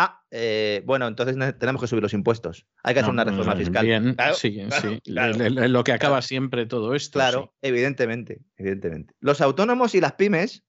[0.00, 2.68] Ah, eh, bueno, entonces tenemos que subir los impuestos.
[2.84, 3.84] Hay que hacer una reforma fiscal.
[3.84, 5.00] Bien, sí, sí.
[5.04, 7.18] lo que acaba siempre todo esto.
[7.18, 9.14] Claro, evidentemente, evidentemente.
[9.18, 10.62] Los autónomos y las pymes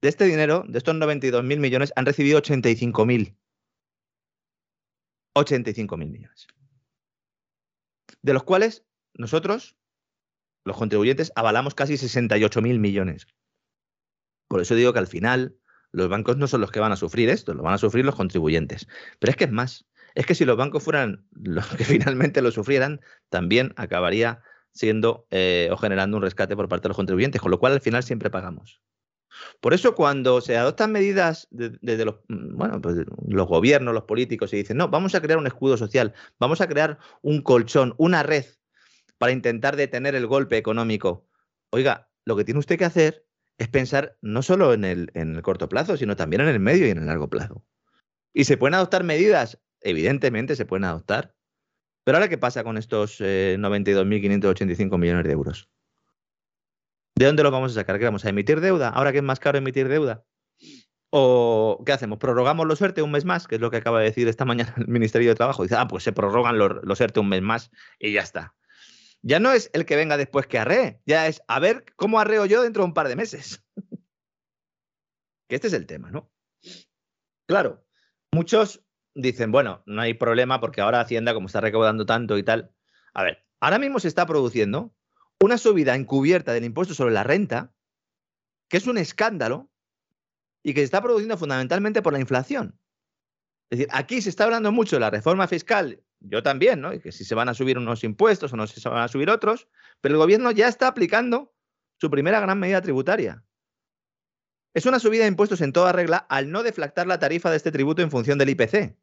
[0.00, 3.36] de este dinero, de estos 92.000 millones, han recibido 85.000.
[5.34, 6.46] 85.000 millones.
[8.20, 8.84] De los cuales
[9.14, 9.76] nosotros,
[10.64, 13.26] los contribuyentes, avalamos casi 68.000 millones.
[14.46, 15.58] Por eso digo que al final
[15.92, 18.14] los bancos no son los que van a sufrir esto, lo van a sufrir los
[18.14, 18.88] contribuyentes.
[19.18, 22.50] Pero es que es más, es que si los bancos fueran los que finalmente lo
[22.50, 27.50] sufrieran, también acabaría siendo eh, o generando un rescate por parte de los contribuyentes, con
[27.50, 28.80] lo cual al final siempre pagamos.
[29.60, 34.52] Por eso cuando se adoptan medidas desde los, mm, bueno, pues los gobiernos, los políticos,
[34.52, 38.22] y dicen, no, vamos a crear un escudo social, vamos a crear un colchón, una
[38.22, 38.44] red
[39.18, 41.26] para intentar detener el golpe económico.
[41.70, 43.26] Oiga, lo que tiene usted que hacer
[43.62, 46.88] es pensar no solo en el, en el corto plazo, sino también en el medio
[46.88, 47.64] y en el largo plazo.
[48.34, 51.36] Y se pueden adoptar medidas, evidentemente se pueden adoptar.
[52.04, 55.68] Pero ahora, ¿qué pasa con estos 92.585 eh, millones de euros?
[57.14, 58.00] ¿De dónde los vamos a sacar?
[58.00, 58.88] ¿Qué vamos a emitir deuda?
[58.88, 60.24] ¿Ahora que es más caro emitir deuda?
[61.10, 62.18] ¿O qué hacemos?
[62.18, 63.46] ¿Prorrogamos los ERTE un mes más?
[63.46, 65.62] Que es lo que acaba de decir esta mañana el Ministerio de Trabajo.
[65.62, 68.56] Dice, ah, pues se prorrogan los, los ERTE un mes más y ya está
[69.22, 72.44] ya no es el que venga después que arree, ya es a ver cómo arreo
[72.44, 73.64] yo dentro de un par de meses.
[75.48, 76.30] que este es el tema, ¿no?
[77.46, 77.84] Claro,
[78.32, 82.74] muchos dicen, bueno, no hay problema porque ahora Hacienda, como está recaudando tanto y tal.
[83.14, 84.94] A ver, ahora mismo se está produciendo
[85.40, 87.72] una subida encubierta del impuesto sobre la renta,
[88.68, 89.70] que es un escándalo
[90.62, 92.78] y que se está produciendo fundamentalmente por la inflación.
[93.70, 96.92] Es decir, aquí se está hablando mucho de la reforma fiscal yo también, ¿no?
[96.92, 99.30] Y que si se van a subir unos impuestos o no se van a subir
[99.30, 99.68] otros,
[100.00, 101.54] pero el gobierno ya está aplicando
[102.00, 103.44] su primera gran medida tributaria.
[104.74, 107.72] Es una subida de impuestos en toda regla al no deflactar la tarifa de este
[107.72, 108.96] tributo en función del IPC,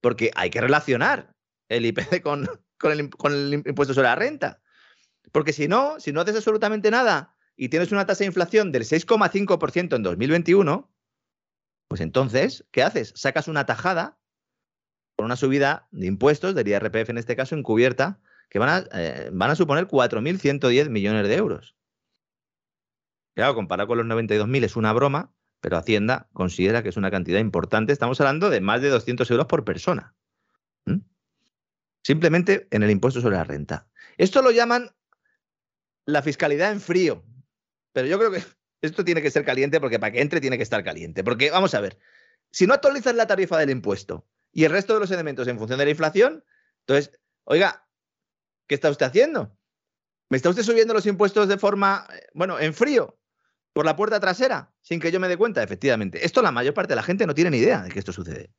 [0.00, 1.34] porque hay que relacionar
[1.68, 2.48] el IPC con,
[2.84, 4.60] el, con el impuesto sobre la renta.
[5.32, 8.84] Porque si no, si no haces absolutamente nada y tienes una tasa de inflación del
[8.84, 10.92] 6,5% en 2021,
[11.88, 13.12] pues entonces, ¿qué haces?
[13.16, 14.18] Sacas una tajada
[15.16, 19.56] con una subida de impuestos, del IRPF en este caso, encubierta, que van a, eh,
[19.56, 21.74] suponer 4.110 millones de euros.
[23.34, 27.40] Claro, comparado con los 92.000 es una broma, pero Hacienda considera que es una cantidad
[27.40, 27.92] importante.
[27.92, 30.14] Estamos hablando de más de 200 euros por persona.
[32.02, 33.88] Simplemente en el impuesto sobre la renta.
[34.16, 34.94] Esto lo llaman
[36.04, 37.24] la fiscalidad en frío.
[37.92, 38.42] Pero yo creo que
[38.80, 41.24] esto tiene que ser caliente porque para que entre tiene que estar caliente.
[41.24, 41.98] Porque vamos a ver,
[42.52, 44.24] si no actualizas la tarifa del impuesto
[44.56, 46.42] y el resto de los elementos en función de la inflación,
[46.80, 47.86] entonces, oiga,
[48.66, 49.54] ¿qué está usted haciendo?
[50.30, 53.18] ¿Me está usted subiendo los impuestos de forma, bueno, en frío,
[53.74, 55.62] por la puerta trasera, sin que yo me dé cuenta?
[55.62, 56.24] Efectivamente.
[56.24, 58.50] Esto la mayor parte de la gente no tiene ni idea de que esto sucede.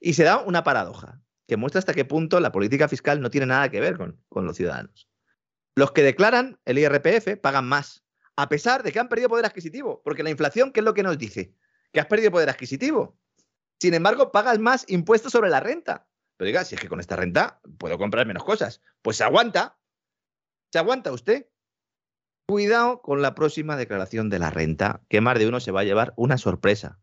[0.00, 3.46] Y se da una paradoja que muestra hasta qué punto la política fiscal no tiene
[3.46, 5.08] nada que ver con, con los ciudadanos.
[5.76, 8.02] Los que declaran el IRPF pagan más,
[8.34, 11.04] a pesar de que han perdido poder adquisitivo, porque la inflación, ¿qué es lo que
[11.04, 11.54] nos dice?
[11.92, 13.16] Que has perdido poder adquisitivo.
[13.80, 16.08] Sin embargo, pagas más impuestos sobre la renta.
[16.36, 19.78] Pero diga, si es que con esta renta puedo comprar menos cosas, pues se aguanta.
[20.72, 21.48] ¿Se aguanta usted?
[22.46, 25.84] Cuidado con la próxima declaración de la renta, que más de uno se va a
[25.84, 27.00] llevar una sorpresa.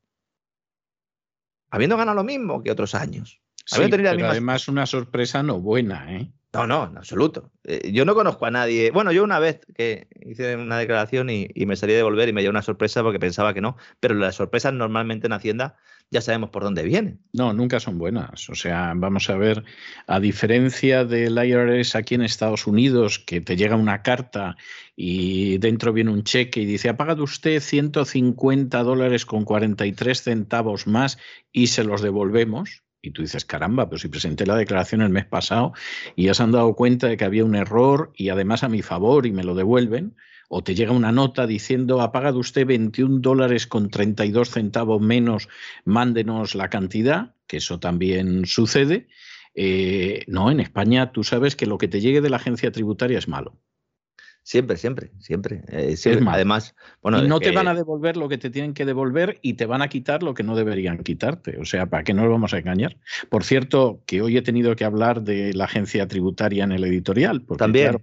[1.69, 3.41] Habiendo ganado lo mismo que otros años.
[3.65, 6.31] Sí, pero además una sorpresa no buena, ¿eh?
[6.55, 7.51] No, no, en absoluto.
[7.65, 8.89] Eh, yo no conozco a nadie.
[8.91, 12.41] Bueno, yo una vez que hice una declaración y, me salí de devolver y me
[12.41, 15.75] dio una sorpresa porque pensaba que no, pero las sorpresas normalmente en Hacienda
[16.11, 17.21] ya sabemos por dónde vienen.
[17.33, 18.49] No, nunca son buenas.
[18.49, 19.63] O sea, vamos a ver,
[20.07, 24.55] a diferencia del IRS aquí en Estados Unidos, que te llega una carta
[24.95, 30.87] y dentro viene un cheque y dice, ha pagado usted 150 dólares con 43 centavos
[30.87, 31.17] más
[31.51, 35.25] y se los devolvemos y tú dices, caramba, pero si presenté la declaración el mes
[35.25, 35.73] pasado
[36.15, 38.81] y ya se han dado cuenta de que había un error y además a mi
[38.81, 40.15] favor y me lo devuelven,
[40.49, 45.49] o te llega una nota diciendo, ha pagado usted 21 dólares con 32 centavos menos,
[45.83, 49.07] mándenos la cantidad, que eso también sucede.
[49.53, 53.17] Eh, no, en España tú sabes que lo que te llegue de la agencia tributaria
[53.17, 53.57] es malo.
[54.45, 55.63] Siempre, siempre, siempre.
[55.69, 55.95] Eh,
[56.27, 59.55] Además, bueno, y no te van a devolver lo que te tienen que devolver y
[59.55, 61.57] te van a quitar lo que no deberían quitarte.
[61.59, 62.95] O sea, ¿para qué nos vamos a engañar?
[63.29, 67.43] Por cierto, que hoy he tenido que hablar de la agencia tributaria en el editorial.
[67.57, 67.97] También.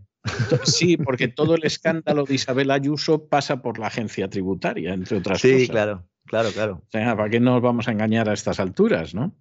[0.64, 5.42] Sí, porque todo el escándalo de Isabel Ayuso pasa por la agencia tributaria, entre otras
[5.42, 5.60] cosas.
[5.60, 6.82] Sí, claro, claro, claro.
[6.84, 9.34] O sea, ¿para qué nos vamos a engañar a estas alturas, no?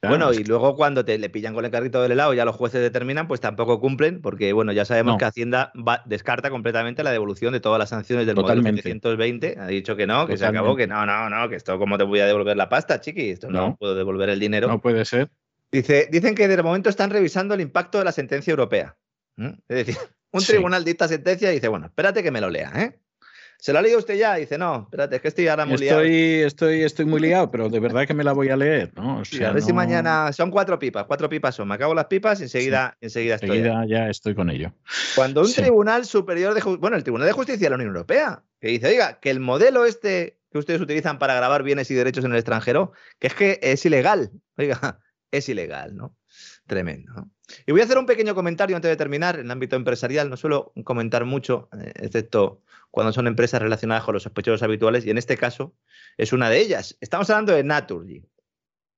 [0.00, 2.80] bueno, y luego cuando te le pillan con el carrito del helado, ya los jueces
[2.80, 5.72] determinan, pues tampoco cumplen, porque bueno, ya sabemos que Hacienda
[6.06, 8.82] descarta completamente la devolución de todas las sanciones del Totalmente.
[8.82, 9.56] modelo 720.
[9.58, 12.04] Ha dicho que no, que se acabó, que no, no, no, que esto cómo te
[12.04, 14.68] voy a devolver la pasta, chiqui, esto no, puedo devolver el dinero.
[14.68, 15.30] No puede ser.
[15.72, 18.96] Dice, dicen que de momento están revisando el impacto de la sentencia europea.
[19.38, 19.96] Es decir,
[20.32, 22.98] un tribunal dicta sentencia y dice, bueno, espérate que me lo lea, ¿eh?
[23.60, 24.36] ¿Se la ha leído usted ya?
[24.36, 26.46] dice, no, espérate, es que estoy ahora muy estoy, liado.
[26.46, 29.20] Estoy, estoy muy liado, pero de verdad que me la voy a leer, ¿no?
[29.20, 30.32] a ver si mañana.
[30.32, 31.66] Son cuatro pipas, cuatro pipas son.
[31.66, 33.58] Me acabo las pipas y enseguida, enseguida estoy.
[33.58, 34.72] Enseguida ya estoy con ello.
[35.16, 38.68] Cuando un tribunal superior de bueno, el Tribunal de Justicia de la Unión Europea, que
[38.68, 42.30] dice, oiga, que el modelo este que ustedes utilizan para grabar bienes y derechos en
[42.30, 44.30] el extranjero, que es que es ilegal.
[44.56, 45.00] Oiga,
[45.32, 46.16] es ilegal, ¿no?
[46.68, 47.26] Tremendo.
[47.66, 49.36] Y voy a hacer un pequeño comentario antes de terminar.
[49.36, 54.12] En el ámbito empresarial no suelo comentar mucho, eh, excepto cuando son empresas relacionadas con
[54.12, 55.74] los sospechosos habituales, y en este caso
[56.18, 56.98] es una de ellas.
[57.00, 58.22] Estamos hablando de Naturgy.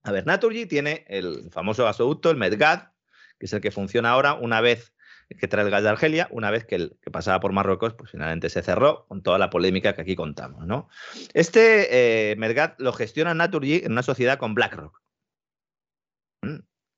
[0.02, 2.90] A ver, Naturgy tiene el famoso gasoducto, el Medgaz,
[3.38, 4.92] que es el que funciona ahora una vez
[5.38, 8.10] que trae el gas de Argelia, una vez que el que pasaba por Marruecos, pues
[8.10, 10.66] finalmente se cerró con toda la polémica que aquí contamos.
[10.66, 10.88] ¿no?
[11.34, 15.00] Este eh, lo gestiona Naturgy en una sociedad con BlackRock.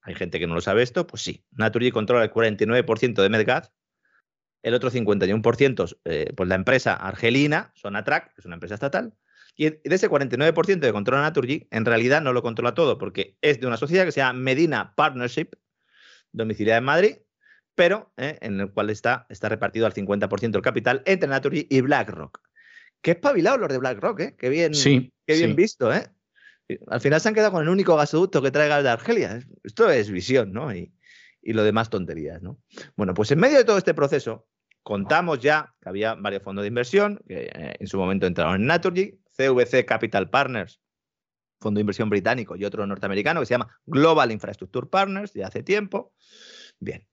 [0.03, 1.45] Hay gente que no lo sabe esto, pues sí.
[1.53, 3.73] Naturgy controla el 49% de Medgaz
[4.63, 9.15] el otro 51% eh, pues la empresa argelina, Sonatrack, que es una empresa estatal,
[9.57, 13.61] y de ese 49% de controla Naturgy, en realidad no lo controla todo, porque es
[13.61, 15.51] de una sociedad que se llama Medina Partnership,
[16.31, 17.17] domiciliada en Madrid,
[17.75, 21.81] pero eh, en el cual está, está repartido al 50% el capital entre Naturgy y
[21.81, 22.41] BlackRock.
[23.03, 24.37] Qué espabilados los de BlackRock, ¿eh?
[24.39, 26.09] Qué bien, qué bien visto, ¿eh?
[26.89, 29.41] Al final se han quedado con el único gasoducto que trae gas de Argelia.
[29.63, 30.75] Esto es visión, ¿no?
[30.75, 30.93] Y,
[31.43, 32.59] y lo demás tonterías, ¿no?
[32.97, 34.47] Bueno, pues en medio de todo este proceso,
[34.83, 38.67] contamos ya que había varios fondos de inversión que eh, en su momento entraron en
[38.67, 40.81] Naturgy, CVC Capital Partners,
[41.61, 45.63] fondo de inversión británico, y otro norteamericano que se llama Global Infrastructure Partners, ya hace
[45.63, 46.15] tiempo.
[46.79, 47.07] Bien.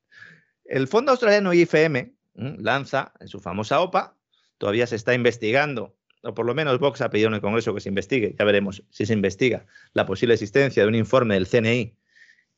[0.66, 4.18] El fondo australiano IFM lanza en su famosa OPA,
[4.58, 7.82] todavía se está investigando, o por lo menos Vox ha pedido en el Congreso que
[7.82, 11.96] se investigue, ya veremos si se investiga, la posible existencia de un informe del CNI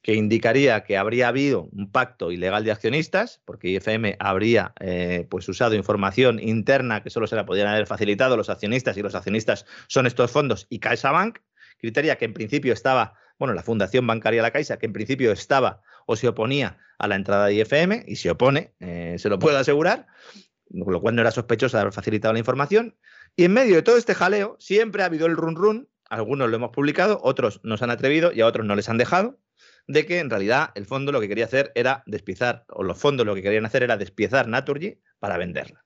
[0.02, 5.48] que indicaría que habría habido un pacto ilegal de accionistas, porque IFM habría eh, pues
[5.48, 9.66] usado información interna que solo se la podían haber facilitado los accionistas y los accionistas
[9.88, 11.40] son estos fondos y CaixaBank,
[11.78, 15.82] criteria que en principio estaba, bueno, la Fundación Bancaria La Caixa, que en principio estaba
[16.08, 19.58] o se oponía a la entrada de IFM y se opone, eh, se lo puedo
[19.58, 20.08] asegurar,
[20.70, 22.96] lo cual no era sospechosa de haber facilitado la información.
[23.36, 26.56] Y en medio de todo este jaleo siempre ha habido el run run, algunos lo
[26.58, 29.40] hemos publicado, otros nos han atrevido y a otros no les han dejado,
[29.88, 33.26] de que en realidad el fondo lo que quería hacer era despiezar, o los fondos
[33.26, 35.86] lo que querían hacer era despiezar Naturgy para venderla.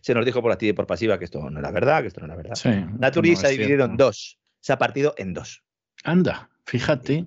[0.00, 2.20] Se nos dijo por activa y por pasiva que esto no era verdad, que esto
[2.20, 2.56] no era verdad.
[2.98, 5.64] Naturgy se ha dividido en dos, se ha partido en dos.
[6.04, 7.26] Anda, fíjate.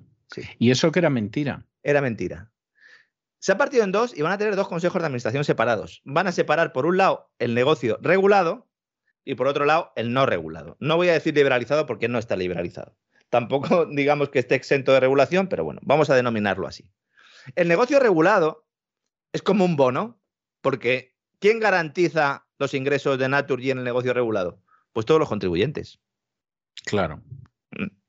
[0.59, 1.65] ¿Y eso que era mentira?
[1.81, 2.51] Era mentira.
[3.39, 6.01] Se ha partido en dos y van a tener dos consejos de administración separados.
[6.03, 8.68] Van a separar, por un lado, el negocio regulado
[9.25, 10.77] y por otro lado, el no regulado.
[10.79, 12.95] No voy a decir liberalizado porque no está liberalizado.
[13.29, 16.89] Tampoco digamos que esté exento de regulación, pero bueno, vamos a denominarlo así.
[17.55, 18.67] El negocio regulado
[19.33, 20.21] es como un bono,
[20.61, 24.61] porque ¿quién garantiza los ingresos de Naturgy en el negocio regulado?
[24.91, 25.99] Pues todos los contribuyentes.
[26.85, 27.21] Claro.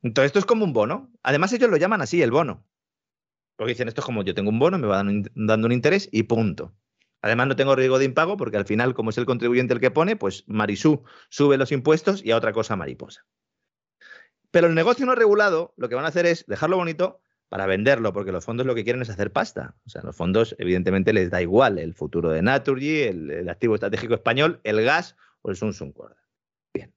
[0.03, 1.13] Entonces esto es como un bono.
[1.23, 2.67] Además ellos lo llaman así, el bono.
[3.57, 5.05] Porque dicen, esto es como yo tengo un bono, me va
[5.35, 6.75] dando un interés y punto.
[7.23, 9.91] Además no tengo riesgo de impago porque al final, como es el contribuyente el que
[9.91, 13.27] pone, pues Marisú sube los impuestos y a otra cosa mariposa.
[14.51, 18.13] Pero el negocio no regulado lo que van a hacer es dejarlo bonito para venderlo,
[18.13, 19.77] porque los fondos lo que quieren es hacer pasta.
[19.85, 24.15] O sea, los fondos evidentemente les da igual el futuro de Naturgy, el, activo estratégico
[24.15, 26.25] español, el gas o el Samsung Corda.
[26.73, 26.95] Bien.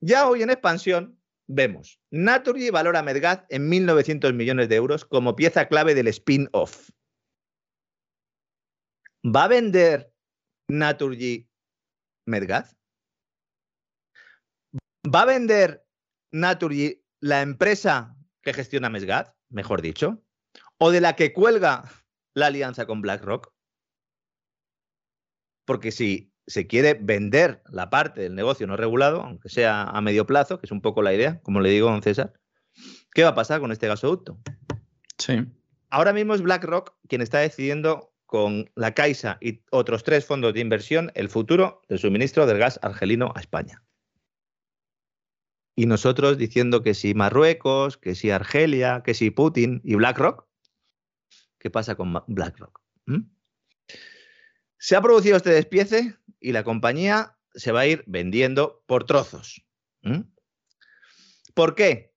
[0.00, 5.66] Ya hoy en expansión vemos Naturgy valora Medgaz en 1.900 millones de euros como pieza
[5.66, 6.90] clave del spin-off.
[9.26, 10.12] ¿Va a vender
[10.68, 11.50] Naturgy
[12.26, 12.76] Medgaz?
[15.12, 15.84] ¿Va a vender
[16.32, 20.22] Naturgy la empresa que gestiona Mesgaz, mejor dicho?
[20.78, 21.90] ¿O de la que cuelga
[22.34, 23.52] la alianza con BlackRock?
[25.64, 30.26] Porque si se quiere vender la parte del negocio no regulado, aunque sea a medio
[30.26, 32.32] plazo, que es un poco la idea, como le digo a don César,
[33.12, 34.38] ¿qué va a pasar con este gasoducto?
[35.18, 35.44] Sí.
[35.90, 40.60] Ahora mismo es BlackRock quien está decidiendo con la Caixa y otros tres fondos de
[40.60, 43.82] inversión el futuro del suministro del gas argelino a España.
[45.76, 50.46] Y nosotros diciendo que si Marruecos, que si Argelia, que si Putin y BlackRock.
[51.58, 52.80] ¿Qué pasa con BlackRock?
[53.04, 53.30] ¿Mm?
[54.78, 59.66] Se ha producido este despiece y la compañía se va a ir vendiendo por trozos.
[60.02, 60.22] ¿Mm?
[61.54, 62.14] ¿Por qué?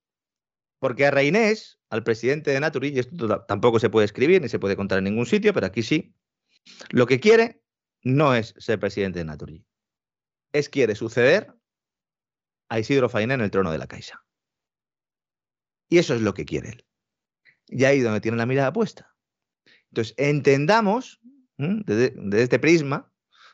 [0.79, 4.59] Porque a Reinés, al presidente de Naturi, y esto tampoco se puede escribir ni se
[4.59, 6.13] puede contar en ningún sitio, pero aquí sí,
[6.89, 7.63] lo que quiere
[8.03, 9.65] no es ser presidente de Naturi.
[10.53, 11.53] Es quiere suceder
[12.69, 14.23] a Isidro Faina en el trono de la Caixa.
[15.89, 16.85] Y eso es lo que quiere él.
[17.67, 19.15] Y ahí donde tiene la mirada puesta.
[19.89, 21.19] Entonces, entendamos
[21.57, 23.11] desde, desde, este prisma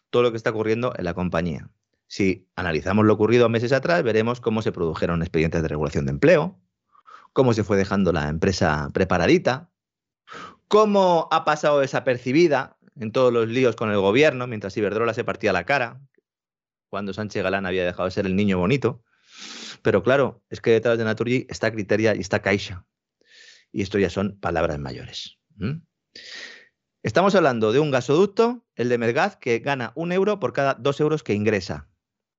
[0.09, 1.69] todo lo que está ocurriendo en la compañía.
[2.07, 6.61] Si analizamos lo ocurrido meses atrás, veremos cómo se produjeron expedientes de regulación de empleo,
[7.35, 9.69] cómo se fue dejando la empresa preparadita,
[10.69, 15.51] cómo ha pasado desapercibida en todos los líos con el gobierno, mientras Iberdrola se partía
[15.51, 15.99] la cara,
[16.87, 19.03] cuando Sánchez Galán había dejado de ser el niño bonito.
[19.81, 22.85] Pero claro, es que detrás de Naturgy está Criteria y está Caixa.
[23.73, 25.37] Y esto ya son palabras mayores.
[27.03, 31.01] Estamos hablando de un gasoducto, el de Mergaz, que gana un euro por cada dos
[31.01, 31.89] euros que ingresa.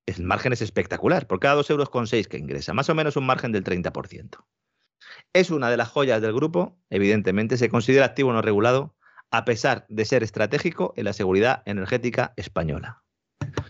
[0.06, 3.16] El margen es espectacular, por cada dos euros con seis que ingresa, más o menos
[3.16, 4.38] un margen del 30%.
[5.32, 8.96] Es una de las joyas del grupo, evidentemente, se considera activo no regulado,
[9.30, 13.02] a pesar de ser estratégico en la seguridad energética española.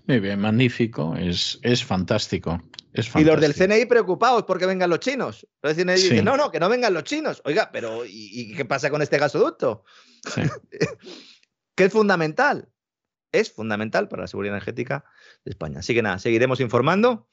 [0.06, 2.60] Muy bien, magnífico, es, es fantástico.
[3.14, 5.46] Y los del CNI preocupados porque vengan los chinos.
[5.62, 7.42] Los del CNI dicen, no, no, que no vengan los chinos.
[7.44, 9.84] Oiga, pero ¿y, qué pasa con este gasoducto?
[11.74, 12.70] que es fundamental.
[13.32, 15.04] Es fundamental para la seguridad energética
[15.44, 15.80] de España.
[15.80, 17.28] Así que nada, seguiremos informando.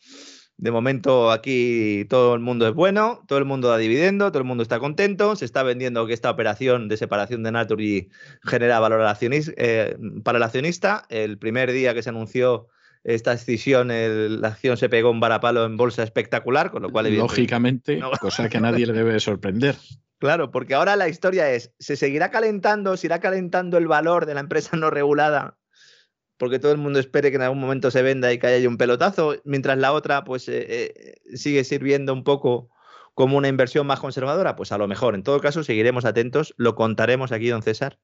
[0.57, 4.47] De momento aquí todo el mundo es bueno, todo el mundo da dividendo, todo el
[4.47, 8.09] mundo está contento, se está vendiendo que esta operación de separación de Naturgy
[8.43, 11.05] genera valor eh, para el accionista.
[11.09, 12.67] El primer día que se anunció
[13.03, 17.13] esta decisión, la acción se pegó un varapalo en bolsa espectacular, con lo cual...
[17.13, 19.75] Lógicamente, cosa que a nadie le debe sorprender.
[20.19, 24.35] Claro, porque ahora la historia es, ¿se seguirá calentando, se irá calentando el valor de
[24.35, 25.57] la empresa no regulada
[26.43, 28.75] porque todo el mundo espere que en algún momento se venda y que haya un
[28.75, 32.69] pelotazo, mientras la otra pues eh, eh, sigue sirviendo un poco
[33.13, 35.15] como una inversión más conservadora, pues a lo mejor.
[35.15, 37.97] En todo caso, seguiremos atentos, lo contaremos aquí, don César.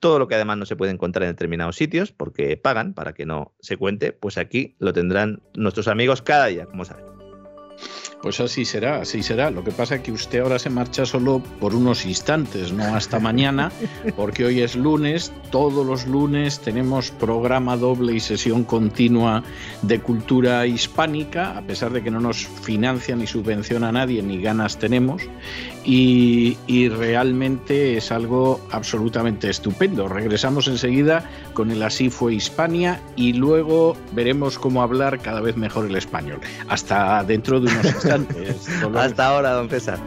[0.00, 3.26] Todo lo que además no se puede encontrar en determinados sitios, porque pagan para que
[3.26, 7.21] no se cuente, pues aquí lo tendrán nuestros amigos cada día, como saben.
[8.22, 9.50] Pues así será, así será.
[9.50, 13.18] Lo que pasa es que usted ahora se marcha solo por unos instantes, no hasta
[13.18, 13.72] mañana,
[14.14, 19.42] porque hoy es lunes, todos los lunes tenemos programa doble y sesión continua
[19.82, 24.40] de cultura hispánica, a pesar de que no nos financia ni subvenciona a nadie, ni
[24.40, 25.22] ganas tenemos,
[25.84, 30.06] y, y realmente es algo absolutamente estupendo.
[30.06, 35.86] Regresamos enseguida con el Así fue Hispania y luego veremos cómo hablar cada vez mejor
[35.86, 36.38] el español.
[36.68, 38.11] Hasta dentro de unos instantes
[38.96, 39.98] hasta ahora, don César.